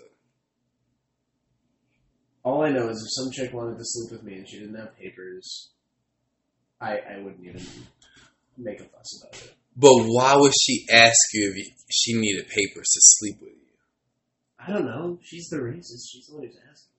All 2.43 2.63
I 2.63 2.69
know 2.71 2.89
is 2.89 2.97
if 3.03 3.23
some 3.23 3.31
chick 3.31 3.53
wanted 3.53 3.77
to 3.77 3.83
sleep 3.83 4.11
with 4.11 4.23
me 4.23 4.35
and 4.37 4.47
she 4.47 4.59
didn't 4.59 4.75
have 4.75 4.97
papers, 4.97 5.69
I 6.81 6.97
I 6.97 7.19
wouldn't 7.21 7.45
even 7.45 7.65
make 8.57 8.79
a 8.79 8.83
fuss 8.85 9.21
about 9.23 9.33
it. 9.41 9.53
But 9.75 9.93
why 10.07 10.35
would 10.35 10.53
she 10.61 10.85
ask 10.91 11.17
you 11.33 11.53
if 11.55 11.67
she 11.89 12.13
needed 12.19 12.47
papers 12.47 12.87
to 12.93 12.99
sleep 13.01 13.37
with 13.41 13.51
you? 13.51 13.55
I 14.59 14.71
don't 14.73 14.85
know. 14.85 15.17
She's 15.23 15.47
the 15.49 15.57
racist. 15.57 16.09
She's 16.11 16.27
the 16.27 16.35
one 16.35 16.43
who's 16.45 16.57
asking 16.69 16.91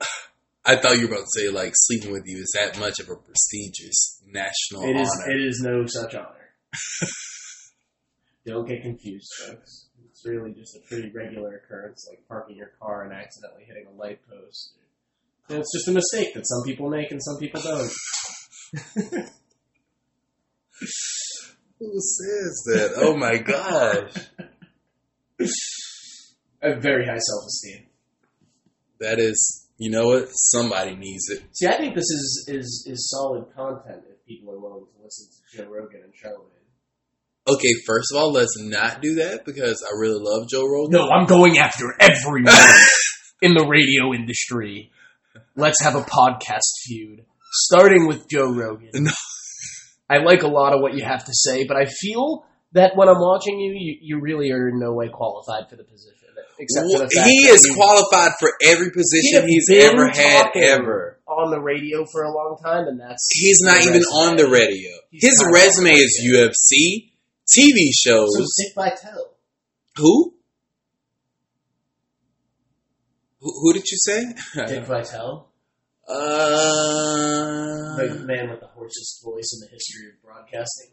me. 0.00 0.06
I 0.64 0.76
thought 0.76 0.96
you 0.96 1.06
were 1.08 1.14
about 1.14 1.26
to 1.34 1.40
say 1.40 1.48
like 1.50 1.72
sleeping 1.76 2.12
with 2.12 2.24
you 2.26 2.38
is 2.38 2.52
that 2.54 2.78
much 2.78 2.98
of 2.98 3.08
a 3.10 3.16
prestigious 3.16 4.22
national 4.26 4.84
It 4.84 5.00
is. 5.00 5.10
honor. 5.22 5.32
It 5.36 5.46
is 5.46 5.60
no 5.62 5.86
such 5.86 6.14
honor. 6.14 6.48
Don't 8.46 8.68
get 8.68 8.82
confused, 8.82 9.30
folks. 9.46 9.86
It's 10.06 10.24
really 10.26 10.52
just 10.52 10.76
a 10.76 10.80
pretty 10.88 11.10
regular 11.14 11.56
occurrence, 11.56 12.06
like 12.10 12.26
parking 12.28 12.56
your 12.56 12.72
car 12.80 13.04
and 13.04 13.12
accidentally 13.12 13.64
hitting 13.64 13.86
a 13.86 13.96
light 13.98 14.20
post. 14.28 14.72
Know, 15.48 15.56
it's 15.58 15.72
just 15.74 15.88
a 15.88 15.92
mistake 15.92 16.34
that 16.34 16.46
some 16.46 16.62
people 16.64 16.88
make 16.88 17.10
and 17.10 17.22
some 17.22 17.38
people 17.38 17.60
don't. 17.60 17.90
Who 21.84 22.00
says 22.00 22.62
that? 22.66 22.92
Oh 22.96 23.16
my 23.16 23.36
gosh. 23.36 24.14
I 26.62 26.68
have 26.68 26.82
very 26.82 27.04
high 27.04 27.18
self-esteem. 27.18 27.86
That 29.00 29.18
is, 29.18 29.68
you 29.76 29.90
know 29.90 30.06
what? 30.06 30.28
Somebody 30.32 30.96
needs 30.96 31.28
it. 31.28 31.42
See, 31.52 31.66
I 31.66 31.76
think 31.76 31.94
this 31.94 32.04
is 32.04 32.46
is 32.48 32.86
is 32.90 33.10
solid 33.10 33.44
content 33.54 34.04
if 34.10 34.24
people 34.26 34.54
are 34.54 34.58
willing 34.58 34.86
to 34.86 35.02
listen 35.02 35.28
to 35.28 35.58
Joe 35.58 35.70
Rogan 35.70 36.00
and 36.04 36.14
Charlemagne. 36.14 36.48
Okay, 37.46 37.72
first 37.86 38.10
of 38.12 38.18
all, 38.18 38.32
let's 38.32 38.56
not 38.58 39.02
do 39.02 39.16
that 39.16 39.44
because 39.44 39.84
I 39.86 39.98
really 39.98 40.20
love 40.22 40.48
Joe 40.48 40.66
Rogan. 40.66 40.92
No, 40.92 41.10
I'm 41.10 41.26
going 41.26 41.58
after 41.58 41.84
everyone 42.00 42.54
in 43.42 43.52
the 43.52 43.66
radio 43.68 44.14
industry. 44.14 44.90
Let's 45.54 45.82
have 45.82 45.96
a 45.96 46.00
podcast 46.00 46.62
feud, 46.84 47.26
starting 47.52 48.06
with 48.06 48.26
Joe 48.28 48.50
Rogan. 48.50 48.90
No. 48.94 49.12
I 50.08 50.18
like 50.18 50.42
a 50.42 50.48
lot 50.48 50.74
of 50.74 50.80
what 50.80 50.94
you 50.94 51.04
have 51.04 51.24
to 51.24 51.32
say, 51.34 51.64
but 51.66 51.76
I 51.76 51.86
feel 51.86 52.44
that 52.72 52.96
when 52.96 53.08
I'm 53.08 53.20
watching 53.20 53.58
you, 53.60 53.72
you, 53.72 53.98
you 54.02 54.20
really 54.20 54.50
are 54.52 54.68
in 54.68 54.78
no 54.78 54.92
way 54.92 55.08
qualified 55.08 55.70
for 55.70 55.76
the 55.76 55.84
position. 55.84 56.12
Except 56.56 56.86
for 56.92 56.98
the 57.00 57.10
fact 57.10 57.26
he 57.28 57.46
is 57.48 57.66
you- 57.66 57.74
qualified 57.74 58.32
for 58.38 58.48
every 58.62 58.90
position 58.92 59.48
he's 59.48 59.68
ever 59.72 60.08
had 60.08 60.50
ever. 60.54 61.18
on 61.26 61.50
the 61.50 61.58
radio 61.60 62.04
for 62.04 62.22
a 62.22 62.32
long 62.32 62.56
time, 62.62 62.86
and 62.86 63.00
that's 63.00 63.26
He's 63.32 63.60
not 63.62 63.80
even 63.82 63.94
resume. 63.94 64.12
on 64.12 64.36
the 64.36 64.48
radio. 64.48 64.90
He's 65.10 65.22
His 65.22 65.44
resume 65.52 65.90
is. 65.90 66.20
UFC, 66.24 67.10
TV 67.48 67.90
shows. 67.92 68.28
So 68.36 68.62
Dick 68.62 68.74
Vitale. 68.76 69.30
Who? 69.96 70.34
Who, 73.40 73.50
who 73.60 73.72
did 73.72 73.84
you 73.90 73.98
say? 73.98 74.24
Dick 74.66 74.84
Vitale, 74.86 75.46
uh, 76.08 77.96
the 77.96 78.24
man 78.26 78.50
with 78.50 78.60
the 78.60 78.66
hoarsest 78.68 79.22
voice 79.24 79.52
in 79.54 79.60
the 79.60 79.68
history 79.72 80.08
of 80.10 80.22
broadcasting. 80.22 80.90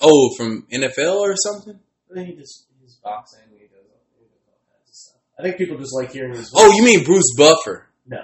Oh, 0.00 0.34
from 0.36 0.66
NFL 0.72 1.16
or 1.16 1.34
something. 1.36 1.78
I 2.10 2.14
think 2.14 2.28
he 2.28 2.34
just 2.36 2.66
he's 2.80 2.94
boxing. 3.02 3.40
He 3.52 3.66
does, 3.66 3.86
he 4.18 4.24
does 4.24 4.42
all 4.46 4.58
kinds 4.70 4.88
of 4.88 4.94
stuff. 4.94 5.20
I 5.38 5.42
think 5.42 5.56
people 5.58 5.78
just 5.78 5.94
like 5.94 6.12
hearing 6.12 6.30
his. 6.34 6.50
voice. 6.50 6.62
Oh, 6.62 6.72
you 6.72 6.82
mean 6.84 7.04
Bruce 7.04 7.34
Buffer? 7.36 7.88
No. 8.06 8.22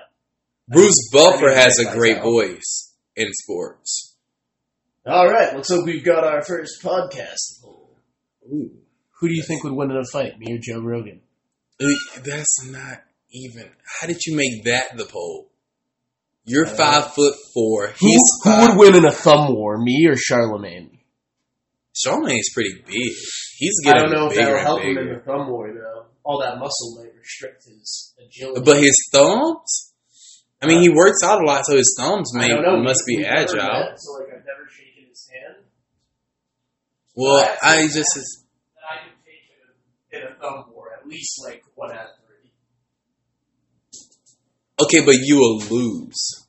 Bruce 0.68 1.10
I 1.12 1.16
Buffer 1.16 1.46
mean, 1.46 1.56
has 1.56 1.78
a 1.78 1.92
great 1.92 2.20
voice 2.22 2.94
in 3.16 3.32
sports. 3.32 4.16
All 5.06 5.28
right, 5.28 5.54
looks 5.54 5.70
like 5.70 5.84
we've 5.84 6.04
got 6.04 6.24
our 6.24 6.42
first 6.42 6.82
podcast. 6.82 7.64
Ooh. 8.52 8.70
Who 9.20 9.28
do 9.28 9.34
you 9.34 9.44
think 9.46 9.62
would 9.64 9.72
win 9.72 9.90
in 9.90 9.96
a 9.96 10.04
fight, 10.12 10.38
me 10.38 10.52
or 10.54 10.58
Joe 10.60 10.80
Rogan? 10.80 11.20
Uh, 11.80 11.86
That's 12.24 12.66
not 12.68 13.02
even. 13.30 13.70
How 14.00 14.06
did 14.06 14.24
you 14.26 14.36
make 14.36 14.64
that 14.64 14.96
the 14.96 15.04
poll? 15.04 15.50
You're 16.44 16.66
Uh, 16.66 16.76
five 16.76 17.12
foot 17.14 17.34
four. 17.52 17.88
Who, 17.88 18.06
He's 18.06 18.22
who 18.44 18.60
would 18.60 18.76
win 18.78 18.94
in 18.94 19.04
a 19.04 19.10
thumb 19.12 19.52
war, 19.54 19.78
me 19.78 20.06
or 20.08 20.16
Charlemagne? 20.16 20.98
Charlemagne's 21.94 22.50
pretty 22.54 22.74
big. 22.86 23.12
He's 23.56 23.80
getting. 23.82 24.00
I 24.00 24.04
don't 24.04 24.12
know 24.12 24.28
if 24.30 24.36
that'll 24.36 24.58
help 24.60 24.82
him 24.82 24.96
in 24.98 25.08
the 25.14 25.20
thumb 25.24 25.48
war 25.50 25.72
though. 25.72 26.04
All 26.24 26.40
that 26.40 26.58
muscle 26.58 26.96
might 27.02 27.14
restrict 27.16 27.64
his 27.64 28.14
agility. 28.24 28.60
But 28.64 28.76
his 28.78 28.94
thumbs? 29.12 29.92
I 30.60 30.66
mean, 30.66 30.82
he 30.82 30.88
works 30.88 31.22
out 31.22 31.42
a 31.42 31.46
lot, 31.46 31.64
so 31.66 31.76
his 31.76 31.94
thumbs 31.98 32.32
may 32.34 32.48
must 32.48 33.02
be 33.06 33.18
never 33.18 33.36
agile. 33.36 33.56
met, 33.58 34.00
so 34.00 34.12
like 34.12 34.28
I've 34.28 34.44
never 34.44 34.68
shaken 34.70 35.08
his 35.08 35.28
hand. 35.32 35.64
Well, 37.14 37.56
I 37.62 37.86
just 37.86 38.18
I 38.76 39.04
can 39.04 39.12
take 39.24 39.44
him 39.48 40.28
in 40.28 40.32
a 40.32 40.40
thumb 40.40 40.70
war 40.74 40.90
at 41.00 41.06
least 41.08 41.40
like 41.44 41.62
one 41.74 41.90
three. 41.90 42.25
Okay, 44.80 45.04
but 45.04 45.16
you 45.22 45.36
will 45.36 45.58
lose. 45.58 46.46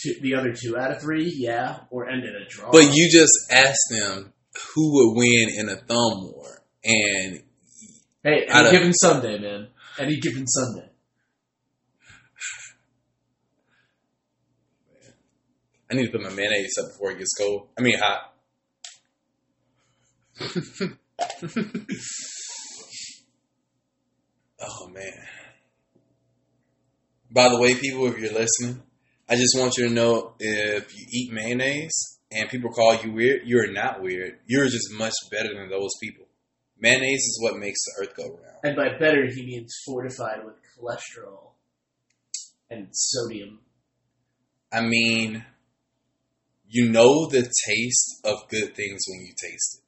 Two, 0.00 0.14
the 0.20 0.34
other 0.34 0.52
two 0.52 0.76
out 0.76 0.90
of 0.90 1.00
three, 1.00 1.32
yeah, 1.36 1.80
or 1.90 2.08
end 2.08 2.24
in 2.24 2.34
a 2.34 2.44
draw. 2.48 2.70
But 2.72 2.92
you 2.94 3.08
just 3.10 3.32
asked 3.50 3.88
them 3.90 4.32
who 4.74 4.92
would 4.94 5.14
win 5.16 5.48
in 5.56 5.68
a 5.68 5.76
thumb 5.76 6.32
war, 6.32 6.62
and 6.84 7.42
hey, 8.24 8.46
any 8.48 8.66
of- 8.66 8.72
given 8.72 8.92
Sunday, 8.92 9.38
man. 9.38 9.68
Any 9.98 10.18
given 10.20 10.46
Sunday. 10.46 10.88
I 15.90 15.94
need 15.94 16.06
to 16.06 16.12
put 16.12 16.22
my 16.22 16.30
mayonnaise 16.30 16.74
up 16.80 16.86
before 16.92 17.10
it 17.12 17.18
gets 17.18 17.34
cold. 17.34 17.68
I 17.78 17.82
mean 17.82 17.98
hot. 17.98 18.32
oh 24.60 24.88
man. 24.88 25.26
By 27.32 27.48
the 27.48 27.58
way, 27.58 27.74
people, 27.74 28.06
if 28.06 28.18
you're 28.18 28.32
listening, 28.32 28.82
I 29.28 29.36
just 29.36 29.56
want 29.58 29.76
you 29.78 29.88
to 29.88 29.94
know 29.94 30.34
if 30.38 30.94
you 30.94 31.06
eat 31.10 31.32
mayonnaise 31.32 32.18
and 32.30 32.50
people 32.50 32.70
call 32.70 32.94
you 32.96 33.12
weird, 33.12 33.42
you're 33.46 33.72
not 33.72 34.02
weird. 34.02 34.38
You're 34.46 34.68
just 34.68 34.92
much 34.92 35.14
better 35.30 35.54
than 35.54 35.70
those 35.70 35.92
people. 36.02 36.26
Mayonnaise 36.78 37.20
is 37.20 37.38
what 37.40 37.56
makes 37.56 37.78
the 37.84 38.02
earth 38.02 38.16
go 38.16 38.24
round. 38.24 38.58
And 38.64 38.76
by 38.76 38.98
better, 38.98 39.26
he 39.26 39.46
means 39.46 39.74
fortified 39.86 40.44
with 40.44 40.56
cholesterol 40.76 41.52
and 42.68 42.88
sodium. 42.92 43.60
I 44.70 44.82
mean, 44.82 45.44
you 46.68 46.90
know 46.90 47.28
the 47.28 47.50
taste 47.66 48.20
of 48.24 48.48
good 48.48 48.74
things 48.74 49.02
when 49.08 49.20
you 49.20 49.32
taste 49.40 49.78
it. 49.78 49.84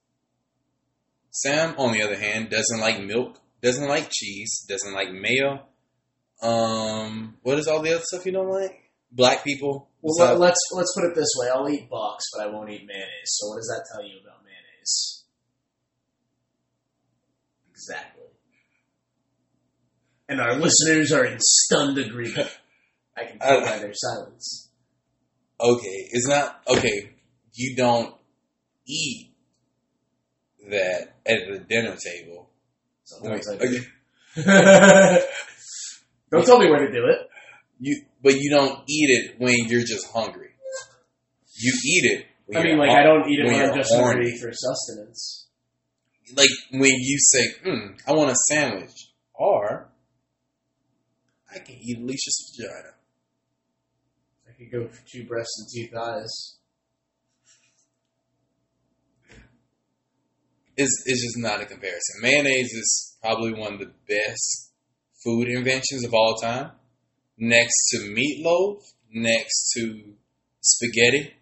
Sam, 1.30 1.74
on 1.78 1.92
the 1.92 2.02
other 2.02 2.16
hand, 2.16 2.48
doesn't 2.48 2.80
like 2.80 3.02
milk, 3.02 3.40
doesn't 3.60 3.88
like 3.88 4.08
cheese, 4.10 4.64
doesn't 4.68 4.94
like 4.94 5.10
mayo. 5.10 5.66
Um, 6.44 7.36
what 7.42 7.58
is 7.58 7.66
all 7.66 7.80
the 7.80 7.94
other 7.94 8.04
stuff 8.04 8.26
you 8.26 8.32
don't 8.32 8.50
like? 8.50 8.78
Black 9.10 9.42
people. 9.42 9.88
Well, 10.02 10.36
let's 10.36 10.58
let's 10.72 10.92
put 10.94 11.06
it 11.06 11.14
this 11.14 11.30
way: 11.38 11.48
I'll 11.48 11.68
eat 11.70 11.88
box, 11.88 12.24
but 12.34 12.46
I 12.46 12.50
won't 12.50 12.68
eat 12.68 12.84
mayonnaise. 12.86 13.08
So, 13.24 13.48
what 13.48 13.56
does 13.56 13.68
that 13.68 13.86
tell 13.90 14.06
you 14.06 14.20
about 14.20 14.44
mayonnaise? 14.44 15.24
Exactly. 17.70 18.24
And 20.28 20.40
our 20.40 20.56
listeners 20.56 21.12
are 21.12 21.24
in 21.24 21.38
stunned 21.40 21.96
agreement. 21.96 22.48
I 23.16 23.24
can 23.24 23.38
tell 23.38 23.60
by 23.60 23.78
their 23.78 23.94
silence. 23.94 24.70
okay, 25.60 26.08
it's 26.10 26.28
not 26.28 26.60
okay. 26.68 27.10
You 27.54 27.76
don't 27.76 28.14
eat 28.86 29.30
that 30.68 31.14
at 31.24 31.38
the 31.50 31.58
dinner 31.60 31.96
table. 31.96 32.50
Sometimes 33.04 33.48
I 33.48 33.54
Okay. 33.54 35.24
do. 36.40 36.46
Don't 36.46 36.46
tell 36.46 36.58
me 36.58 36.70
where 36.70 36.86
to 36.86 36.92
do 36.92 37.06
it. 37.06 37.28
You, 37.80 38.02
but 38.22 38.34
you 38.36 38.50
don't 38.50 38.78
eat 38.88 39.10
it 39.10 39.34
when 39.38 39.66
you're 39.68 39.84
just 39.84 40.06
hungry. 40.12 40.50
You 41.56 41.72
eat 41.84 42.04
it. 42.04 42.26
When 42.46 42.58
I 42.58 42.64
mean, 42.64 42.78
like 42.78 42.90
I 42.90 43.02
don't 43.02 43.28
eat 43.28 43.40
it 43.40 43.46
when 43.46 43.54
when 43.54 43.70
I'm 43.70 43.76
just 43.76 43.90
horny. 43.90 44.30
hungry 44.30 44.38
for 44.38 44.52
sustenance. 44.52 45.48
like 46.36 46.50
when 46.72 46.92
you 46.92 47.18
say, 47.18 47.48
hmm, 47.64 47.94
I 48.06 48.12
want 48.12 48.30
a 48.30 48.36
sandwich, 48.48 49.12
or 49.34 49.90
I 51.54 51.58
can 51.58 51.76
eat 51.76 51.98
Alicia's 51.98 52.56
vagina. 52.56 52.94
I 54.48 54.52
could 54.56 54.70
go 54.70 54.88
for 54.88 55.02
two 55.06 55.24
breasts 55.24 55.58
and 55.58 55.68
two 55.88 55.94
thighs. 55.94 56.58
It's, 60.76 61.04
it's 61.06 61.22
just 61.22 61.38
not 61.38 61.60
a 61.60 61.66
comparison. 61.66 62.20
Mayonnaise 62.20 62.72
is 62.72 63.16
probably 63.22 63.52
one 63.52 63.74
of 63.74 63.78
the 63.78 63.92
best 64.08 64.63
food 65.24 65.48
inventions 65.48 66.04
of 66.04 66.12
all 66.12 66.34
time. 66.36 66.70
Next 67.36 67.88
to 67.90 67.98
meatloaf, 67.98 68.82
next 69.12 69.72
to 69.76 70.14
spaghetti, 70.60 71.34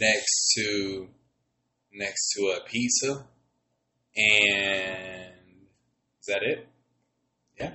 next 0.00 0.52
to 0.56 1.08
next 1.92 2.32
to 2.34 2.42
a 2.48 2.60
pizza, 2.68 3.26
and 4.16 5.32
is 6.20 6.26
that 6.26 6.42
it? 6.42 6.68
Yeah. 7.58 7.72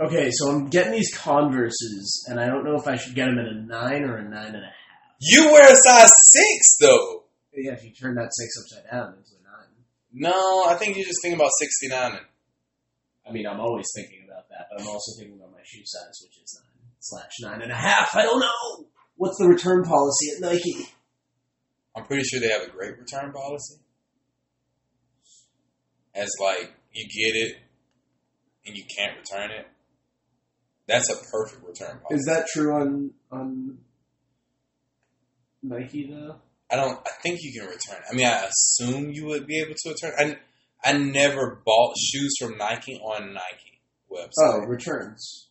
Okay, 0.00 0.30
so 0.32 0.50
I'm 0.50 0.68
getting 0.68 0.92
these 0.92 1.16
Converses, 1.16 2.26
and 2.28 2.40
I 2.40 2.46
don't 2.46 2.64
know 2.64 2.76
if 2.76 2.86
I 2.86 2.96
should 2.96 3.14
get 3.14 3.26
them 3.26 3.38
in 3.38 3.46
a 3.46 3.54
nine 3.54 4.02
or 4.02 4.16
a 4.16 4.28
nine 4.28 4.54
and 4.54 4.64
a 4.64 4.66
half. 4.66 4.74
You 5.20 5.52
wear 5.52 5.72
a 5.72 5.76
size 5.76 6.10
six 6.32 6.76
though. 6.80 7.24
Yeah, 7.54 7.72
if 7.72 7.84
you 7.84 7.90
turn 7.92 8.14
that 8.16 8.30
six 8.32 8.54
upside 8.60 8.90
down 8.90 9.14
into 9.18 9.30
a 9.38 9.42
nine. 9.42 9.68
No, 10.12 10.64
I 10.66 10.74
think 10.74 10.96
you're 10.96 11.06
just 11.06 11.20
thinking 11.22 11.38
about 11.38 11.50
sixty 11.58 11.88
nine. 11.88 12.18
I 13.28 13.32
mean, 13.32 13.46
I'm 13.46 13.60
always 13.60 13.86
thinking 13.94 14.24
about 14.26 14.48
that, 14.48 14.68
but 14.70 14.80
I'm 14.80 14.88
also 14.88 15.18
thinking 15.18 15.38
about 15.38 15.52
my 15.52 15.60
shoe 15.64 15.82
size, 15.84 16.20
which 16.22 16.42
is 16.42 16.60
nine 16.62 16.92
slash 17.00 17.32
nine 17.40 17.62
and 17.62 17.72
a 17.72 17.76
half. 17.76 18.16
I 18.16 18.22
don't 18.22 18.40
know. 18.40 18.86
What's 19.16 19.38
the 19.38 19.46
return 19.46 19.84
policy 19.84 20.30
at 20.34 20.40
Nike? 20.40 20.88
I'm 21.96 22.04
pretty 22.04 22.22
sure 22.24 22.40
they 22.40 22.48
have 22.48 22.62
a 22.62 22.70
great 22.70 22.98
return 22.98 23.32
policy. 23.32 23.80
As 26.14 26.30
like 26.40 26.72
you 26.92 27.04
get 27.04 27.38
it 27.38 27.56
and 28.66 28.76
you 28.76 28.84
can't 28.96 29.18
return 29.18 29.50
it. 29.50 29.66
That's 30.86 31.10
a 31.10 31.16
perfect 31.30 31.66
return 31.66 32.00
policy. 32.00 32.14
Is 32.14 32.24
that 32.26 32.46
true 32.46 32.72
on 32.72 33.10
on 33.30 33.78
Nike 35.62 36.10
though? 36.10 36.36
I 36.70 36.76
don't. 36.76 36.98
I 36.98 37.10
think 37.22 37.40
you 37.42 37.60
can 37.60 37.68
return. 37.68 38.02
I 38.10 38.14
mean, 38.14 38.26
I 38.26 38.46
assume 38.46 39.10
you 39.10 39.26
would 39.26 39.46
be 39.46 39.60
able 39.60 39.74
to 39.76 39.90
return. 39.90 40.12
I 40.18 40.38
I 40.84 40.92
never 40.92 41.60
bought 41.64 41.94
shoes 41.98 42.34
from 42.40 42.56
Nike 42.56 42.94
on 42.96 43.34
Nike 43.34 43.80
website. 44.10 44.30
Oh, 44.40 44.60
returns. 44.66 45.48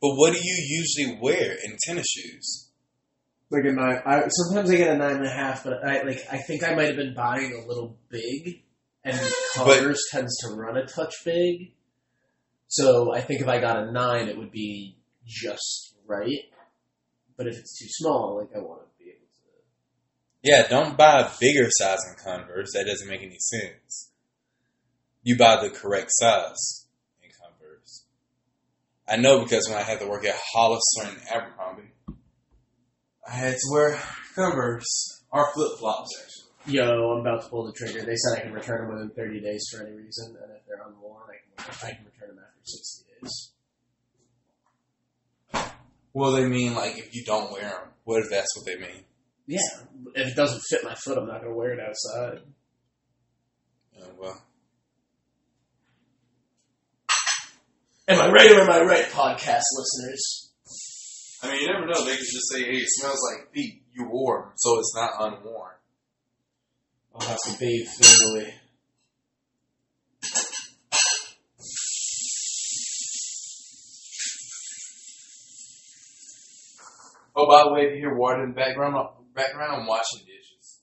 But 0.00 0.14
what 0.16 0.32
do 0.32 0.40
you 0.42 0.56
usually 0.68 1.18
wear 1.20 1.52
in 1.64 1.76
tennis 1.86 2.06
shoes? 2.08 2.68
Like 3.50 3.64
a 3.64 3.72
nine. 3.72 4.02
I, 4.04 4.22
sometimes 4.28 4.70
I 4.70 4.76
get 4.76 4.94
a 4.94 4.98
nine 4.98 5.16
and 5.16 5.26
a 5.26 5.30
half, 5.30 5.62
but 5.62 5.74
I 5.84 6.02
like. 6.02 6.20
I 6.30 6.38
think 6.38 6.64
I 6.64 6.74
might 6.74 6.88
have 6.88 6.96
been 6.96 7.14
buying 7.14 7.52
a 7.52 7.68
little 7.68 7.98
big, 8.08 8.62
and 9.04 9.20
Converse 9.54 10.08
tends 10.10 10.36
to 10.38 10.54
run 10.54 10.76
a 10.76 10.86
touch 10.86 11.14
big. 11.24 11.72
So 12.68 13.14
I 13.14 13.20
think 13.20 13.42
if 13.42 13.48
I 13.48 13.60
got 13.60 13.76
a 13.76 13.92
nine, 13.92 14.28
it 14.28 14.38
would 14.38 14.50
be 14.50 14.96
just 15.24 15.94
right. 16.06 16.40
But 17.36 17.46
if 17.46 17.58
it's 17.58 17.78
too 17.78 17.88
small, 17.88 18.38
like 18.38 18.56
I 18.56 18.60
want. 18.60 18.82
Yeah, 20.42 20.66
don't 20.66 20.96
buy 20.96 21.20
a 21.20 21.30
bigger 21.38 21.68
size 21.70 22.00
in 22.08 22.16
Converse. 22.22 22.72
That 22.74 22.86
doesn't 22.86 23.08
make 23.08 23.22
any 23.22 23.38
sense. 23.38 24.10
You 25.22 25.38
buy 25.38 25.62
the 25.62 25.70
correct 25.70 26.10
size 26.10 26.88
in 27.22 27.30
Converse. 27.30 28.04
I 29.08 29.16
know 29.16 29.42
because 29.42 29.68
when 29.68 29.78
I 29.78 29.82
had 29.82 30.00
to 30.00 30.08
work 30.08 30.24
at 30.24 30.34
Hollister 30.52 31.04
and 31.04 31.18
Abercrombie, 31.32 31.92
I 33.26 33.30
had 33.30 33.54
to 33.54 33.70
wear 33.70 34.00
Converse 34.34 35.22
or 35.30 35.52
flip 35.54 35.78
flops 35.78 36.10
actually. 36.20 36.74
Yo, 36.74 37.12
I'm 37.12 37.20
about 37.20 37.42
to 37.42 37.48
pull 37.48 37.66
the 37.66 37.72
trigger. 37.72 38.04
They 38.04 38.16
said 38.16 38.38
I 38.38 38.40
can 38.42 38.52
return 38.52 38.86
them 38.86 38.94
within 38.94 39.10
30 39.10 39.40
days 39.40 39.64
for 39.72 39.84
any 39.84 39.96
reason, 39.96 40.36
and 40.42 40.52
if 40.52 40.66
they're 40.66 40.80
unworn, 40.86 41.22
I 41.28 41.62
can, 41.62 41.74
I 41.82 41.90
can 41.94 42.04
return 42.04 42.36
them 42.36 42.44
after 42.44 42.64
60 42.64 43.04
days. 43.20 43.52
Well, 46.12 46.32
they 46.32 46.46
mean 46.46 46.74
like 46.74 46.98
if 46.98 47.14
you 47.14 47.24
don't 47.24 47.52
wear 47.52 47.68
them. 47.68 47.88
What 48.04 48.22
if 48.22 48.30
that's 48.30 48.56
what 48.56 48.66
they 48.66 48.76
mean? 48.76 49.04
Yeah, 49.52 50.12
if 50.14 50.28
it 50.28 50.36
doesn't 50.36 50.62
fit 50.70 50.82
my 50.82 50.94
foot, 50.94 51.18
I'm 51.18 51.26
not 51.26 51.40
going 51.42 51.52
to 51.52 51.56
wear 51.56 51.72
it 51.72 51.80
outside. 51.80 52.38
Uh, 54.00 54.06
well, 54.18 54.42
Am 58.08 58.20
I 58.20 58.28
right 58.30 58.50
or 58.50 58.60
am 58.62 58.70
I 58.70 58.80
right, 58.80 59.04
podcast 59.10 59.62
listeners? 59.78 60.50
I 61.42 61.50
mean, 61.50 61.62
you 61.62 61.66
never 61.72 61.86
know. 61.86 62.04
They 62.04 62.16
could 62.16 62.26
just 62.26 62.50
say, 62.52 62.64
"Hey, 62.64 62.78
it 62.78 62.88
smells 62.88 63.20
like 63.30 63.52
feet. 63.52 63.82
You 63.92 64.08
wore 64.08 64.42
'em, 64.46 64.52
so 64.56 64.78
it's 64.78 64.94
not 64.94 65.12
unworn." 65.18 65.74
I'll 67.14 67.26
have 67.26 67.38
to 67.46 67.58
bathe 67.58 67.88
thoroughly. 67.88 68.54
Oh, 77.34 77.46
by 77.46 77.64
the 77.64 77.72
way, 77.72 77.86
if 77.86 77.92
you 77.92 77.98
hear 77.98 78.14
water 78.14 78.42
in 78.42 78.50
the 78.50 78.54
background, 78.54 78.94
background, 79.34 79.82
I'm 79.82 79.86
washing 79.86 80.20
dishes. 80.20 80.80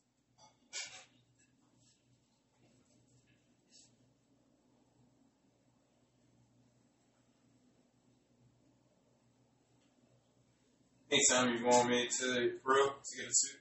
Hey 11.09 11.17
Sam, 11.27 11.55
you 11.57 11.65
want 11.65 11.89
me 11.89 12.07
to 12.07 12.51
for 12.63 12.75
real 12.75 12.87
to 12.87 13.17
get 13.17 13.27
a 13.27 13.33
suit? 13.33 13.59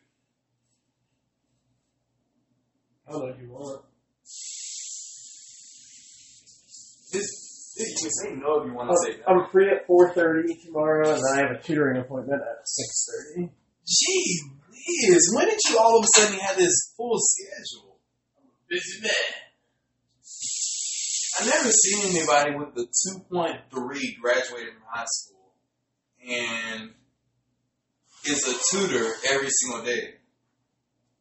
I 3.08 3.12
don't 3.12 3.22
know 3.22 3.34
if 3.34 3.40
you 3.40 3.50
want. 3.50 3.84
This, 7.10 7.74
you 7.78 7.96
can 8.02 8.10
say 8.10 8.34
no 8.34 8.60
if 8.60 8.66
you 8.66 8.74
want 8.74 8.90
to 8.90 8.94
oh, 8.94 9.02
say 9.02 9.18
no. 9.26 9.42
I'm 9.42 9.50
free 9.50 9.70
at 9.70 9.88
4.30 9.88 10.62
tomorrow, 10.62 11.14
and 11.14 11.22
I 11.32 11.40
have 11.40 11.52
a 11.52 11.62
tutoring 11.62 12.02
appointment 12.02 12.42
at 12.42 12.66
6.30. 13.38 13.50
Gee 13.86 14.57
whiz, 14.88 15.32
when 15.34 15.46
did 15.46 15.58
you 15.68 15.78
all 15.78 15.98
of 15.98 16.04
a 16.04 16.08
sudden 16.18 16.38
have 16.38 16.56
this 16.56 16.94
full 16.96 17.18
schedule? 17.18 17.98
Busy 18.68 19.00
man. 19.02 19.12
I've 21.40 21.46
never 21.46 21.70
seen 21.70 22.16
anybody 22.16 22.56
with 22.56 22.74
the 22.74 22.86
2.3 23.30 23.70
graduated 24.20 24.74
from 24.74 24.82
high 24.90 25.04
school 25.06 25.52
and 26.28 26.90
is 28.26 28.48
a 28.48 28.76
tutor 28.76 29.12
every 29.30 29.48
single 29.48 29.84
day. 29.84 30.14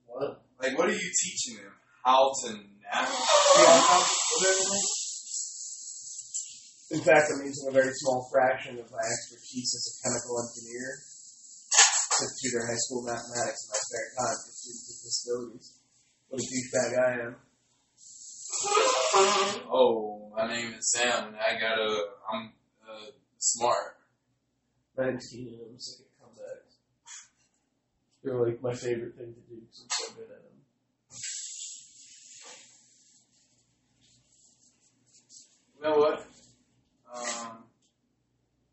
What? 0.08 0.42
Like, 0.60 0.78
what 0.78 0.90
are 0.90 0.94
you 0.94 1.12
teaching 1.24 1.58
them? 1.58 1.74
How 2.04 2.32
to 2.44 2.50
navigate? 2.52 3.18
In 6.90 7.02
fact, 7.02 7.28
I'm 7.32 7.46
using 7.46 7.68
a 7.70 7.72
very 7.72 7.92
small 7.94 8.28
fraction 8.32 8.80
of 8.80 8.90
my 8.90 8.98
expertise 8.98 9.76
as 9.76 9.86
a 9.92 10.08
chemical 10.08 10.40
engineer 10.40 10.98
to 12.18 12.26
tutor 12.42 12.66
high 12.66 12.82
school 12.82 13.04
mathematics 13.06 13.62
in 13.64 13.70
my 13.70 13.80
spare 13.82 14.10
time 14.18 14.38
for 14.42 14.52
students 14.52 14.86
with 14.90 15.00
disabilities. 15.06 15.68
What 16.30 16.42
a 16.42 16.46
douchebag 16.50 16.92
I 16.98 17.12
am. 17.28 17.36
Oh, 19.70 20.32
my 20.36 20.48
name 20.48 20.74
is 20.74 20.92
Sam, 20.92 21.28
and 21.28 21.36
I 21.38 21.60
got 21.60 21.78
a. 21.78 22.06
I'm 22.32 22.54
uh, 22.88 23.12
smart. 23.38 23.98
My 24.98 25.06
name's 25.06 25.28
Keenan, 25.32 25.60
I'm 25.70 25.80
sick 25.80 26.08
of 26.22 26.30
comebacks. 26.30 26.74
They're 28.24 28.44
like 28.44 28.62
my 28.64 28.74
favorite 28.74 29.16
thing 29.16 29.34
to 29.34 29.42
do 29.42 29.62
because 29.62 29.84
I'm 29.84 29.90
so 29.92 30.14
good 30.16 30.24
at 30.24 30.42
them. 30.42 30.58
You 35.76 35.84
know 35.84 35.98
what? 36.00 36.26
Um, 37.14 37.64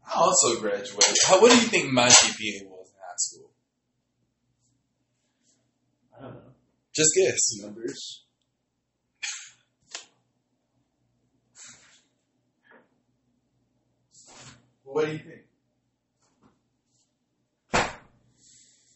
I 0.06 0.18
also 0.18 0.60
graduated. 0.60 1.14
How, 1.26 1.40
what 1.40 1.50
do 1.50 1.56
you 1.56 1.66
think 1.68 1.92
my 1.92 2.08
GPA 2.08 2.66
was 2.68 2.88
in 2.88 2.96
high 3.00 3.16
school? 3.16 3.50
I 6.16 6.22
don't 6.22 6.34
know. 6.34 6.40
Just 6.94 7.10
guess. 7.16 7.60
Numbers. 7.60 8.24
What 14.84 15.06
do 15.06 15.12
you 15.12 15.18
think? 15.18 15.40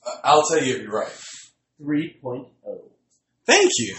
Uh, 0.07 0.11
I'll 0.23 0.47
tell 0.49 0.63
you 0.63 0.77
if 0.77 0.83
you're 0.83 0.93
right. 0.93 1.13
3.0. 1.83 2.47
Thank 3.47 3.71
you. 3.79 3.97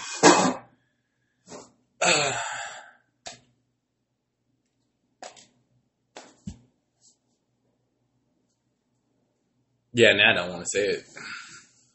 Uh, 2.01 2.31
yeah, 9.93 10.13
now 10.13 10.31
I 10.31 10.33
don't 10.35 10.49
want 10.51 10.61
to 10.61 10.67
say 10.71 10.85
it. 10.85 11.03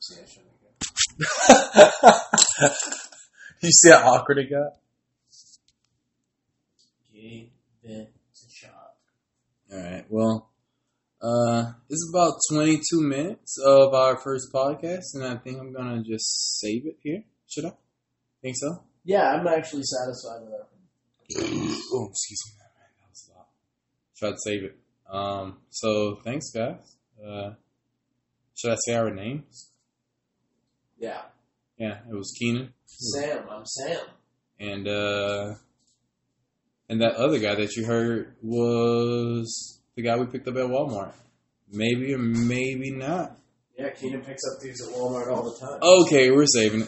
See, 0.00 0.20
I 0.20 0.26
shouldn't 0.26 0.48
have. 0.62 0.90
you 3.62 3.70
see 3.70 3.90
how 3.90 4.14
awkward 4.14 4.38
it 4.38 4.50
got? 4.50 4.72
Give 7.12 7.48
it 7.85 8.12
a 8.33 8.50
shot. 8.50 8.94
All 9.72 9.79
right. 9.79 10.05
Well, 10.09 10.50
uh, 11.22 11.72
it's 11.88 12.11
about 12.12 12.35
22 12.50 13.00
minutes 13.00 13.57
of 13.64 13.94
our 13.94 14.16
first 14.18 14.53
podcast, 14.53 15.14
and 15.14 15.24
I 15.24 15.37
think 15.37 15.59
I'm 15.61 15.72
gonna 15.72 16.03
just 16.03 16.59
save 16.61 16.85
it 16.87 16.96
here. 17.03 17.22
Should 17.48 17.66
I? 17.66 17.72
Think 18.42 18.57
so? 18.59 18.83
Yeah, 19.05 19.31
I'm 19.31 19.46
actually 19.46 19.85
satisfied 19.85 20.42
with 20.42 20.53
our. 20.53 20.66
oh, 21.92 22.09
excuse 22.11 22.40
me, 22.46 22.53
man. 22.59 22.68
That 22.98 23.09
was 23.11 23.31
a 23.31 23.33
lot. 23.38 23.48
Try 24.18 24.31
to 24.31 24.37
save 24.44 24.64
it. 24.64 24.77
Um. 25.11 25.59
So 25.70 26.16
thanks, 26.24 26.50
guys. 26.50 26.96
Uh, 27.24 27.55
should 28.55 28.72
I 28.72 28.77
say 28.85 28.94
our 28.94 29.11
names? 29.11 29.70
Yeah. 31.04 31.20
Yeah, 31.76 31.98
it 32.08 32.14
was 32.14 32.32
Keenan, 32.38 32.72
Sam, 32.86 33.44
I'm 33.50 33.66
Sam. 33.66 34.06
and 34.58 34.88
uh, 34.88 35.54
and 36.88 37.00
that 37.02 37.16
other 37.16 37.38
guy 37.38 37.56
that 37.56 37.76
you 37.76 37.84
heard 37.84 38.36
was 38.42 39.80
the 39.96 40.02
guy 40.02 40.16
we 40.16 40.24
picked 40.26 40.48
up 40.48 40.56
at 40.56 40.64
Walmart. 40.66 41.12
Maybe 41.70 42.14
or 42.14 42.18
maybe 42.18 42.90
not. 42.90 43.36
Yeah, 43.76 43.90
Keenan 43.90 44.22
picks 44.22 44.42
up 44.50 44.62
these 44.62 44.80
at 44.80 44.94
Walmart 44.94 45.30
all 45.30 45.42
the 45.42 45.58
time. 45.58 45.78
Okay, 45.82 46.30
we're 46.30 46.46
saving 46.46 46.80
it. 46.80 46.82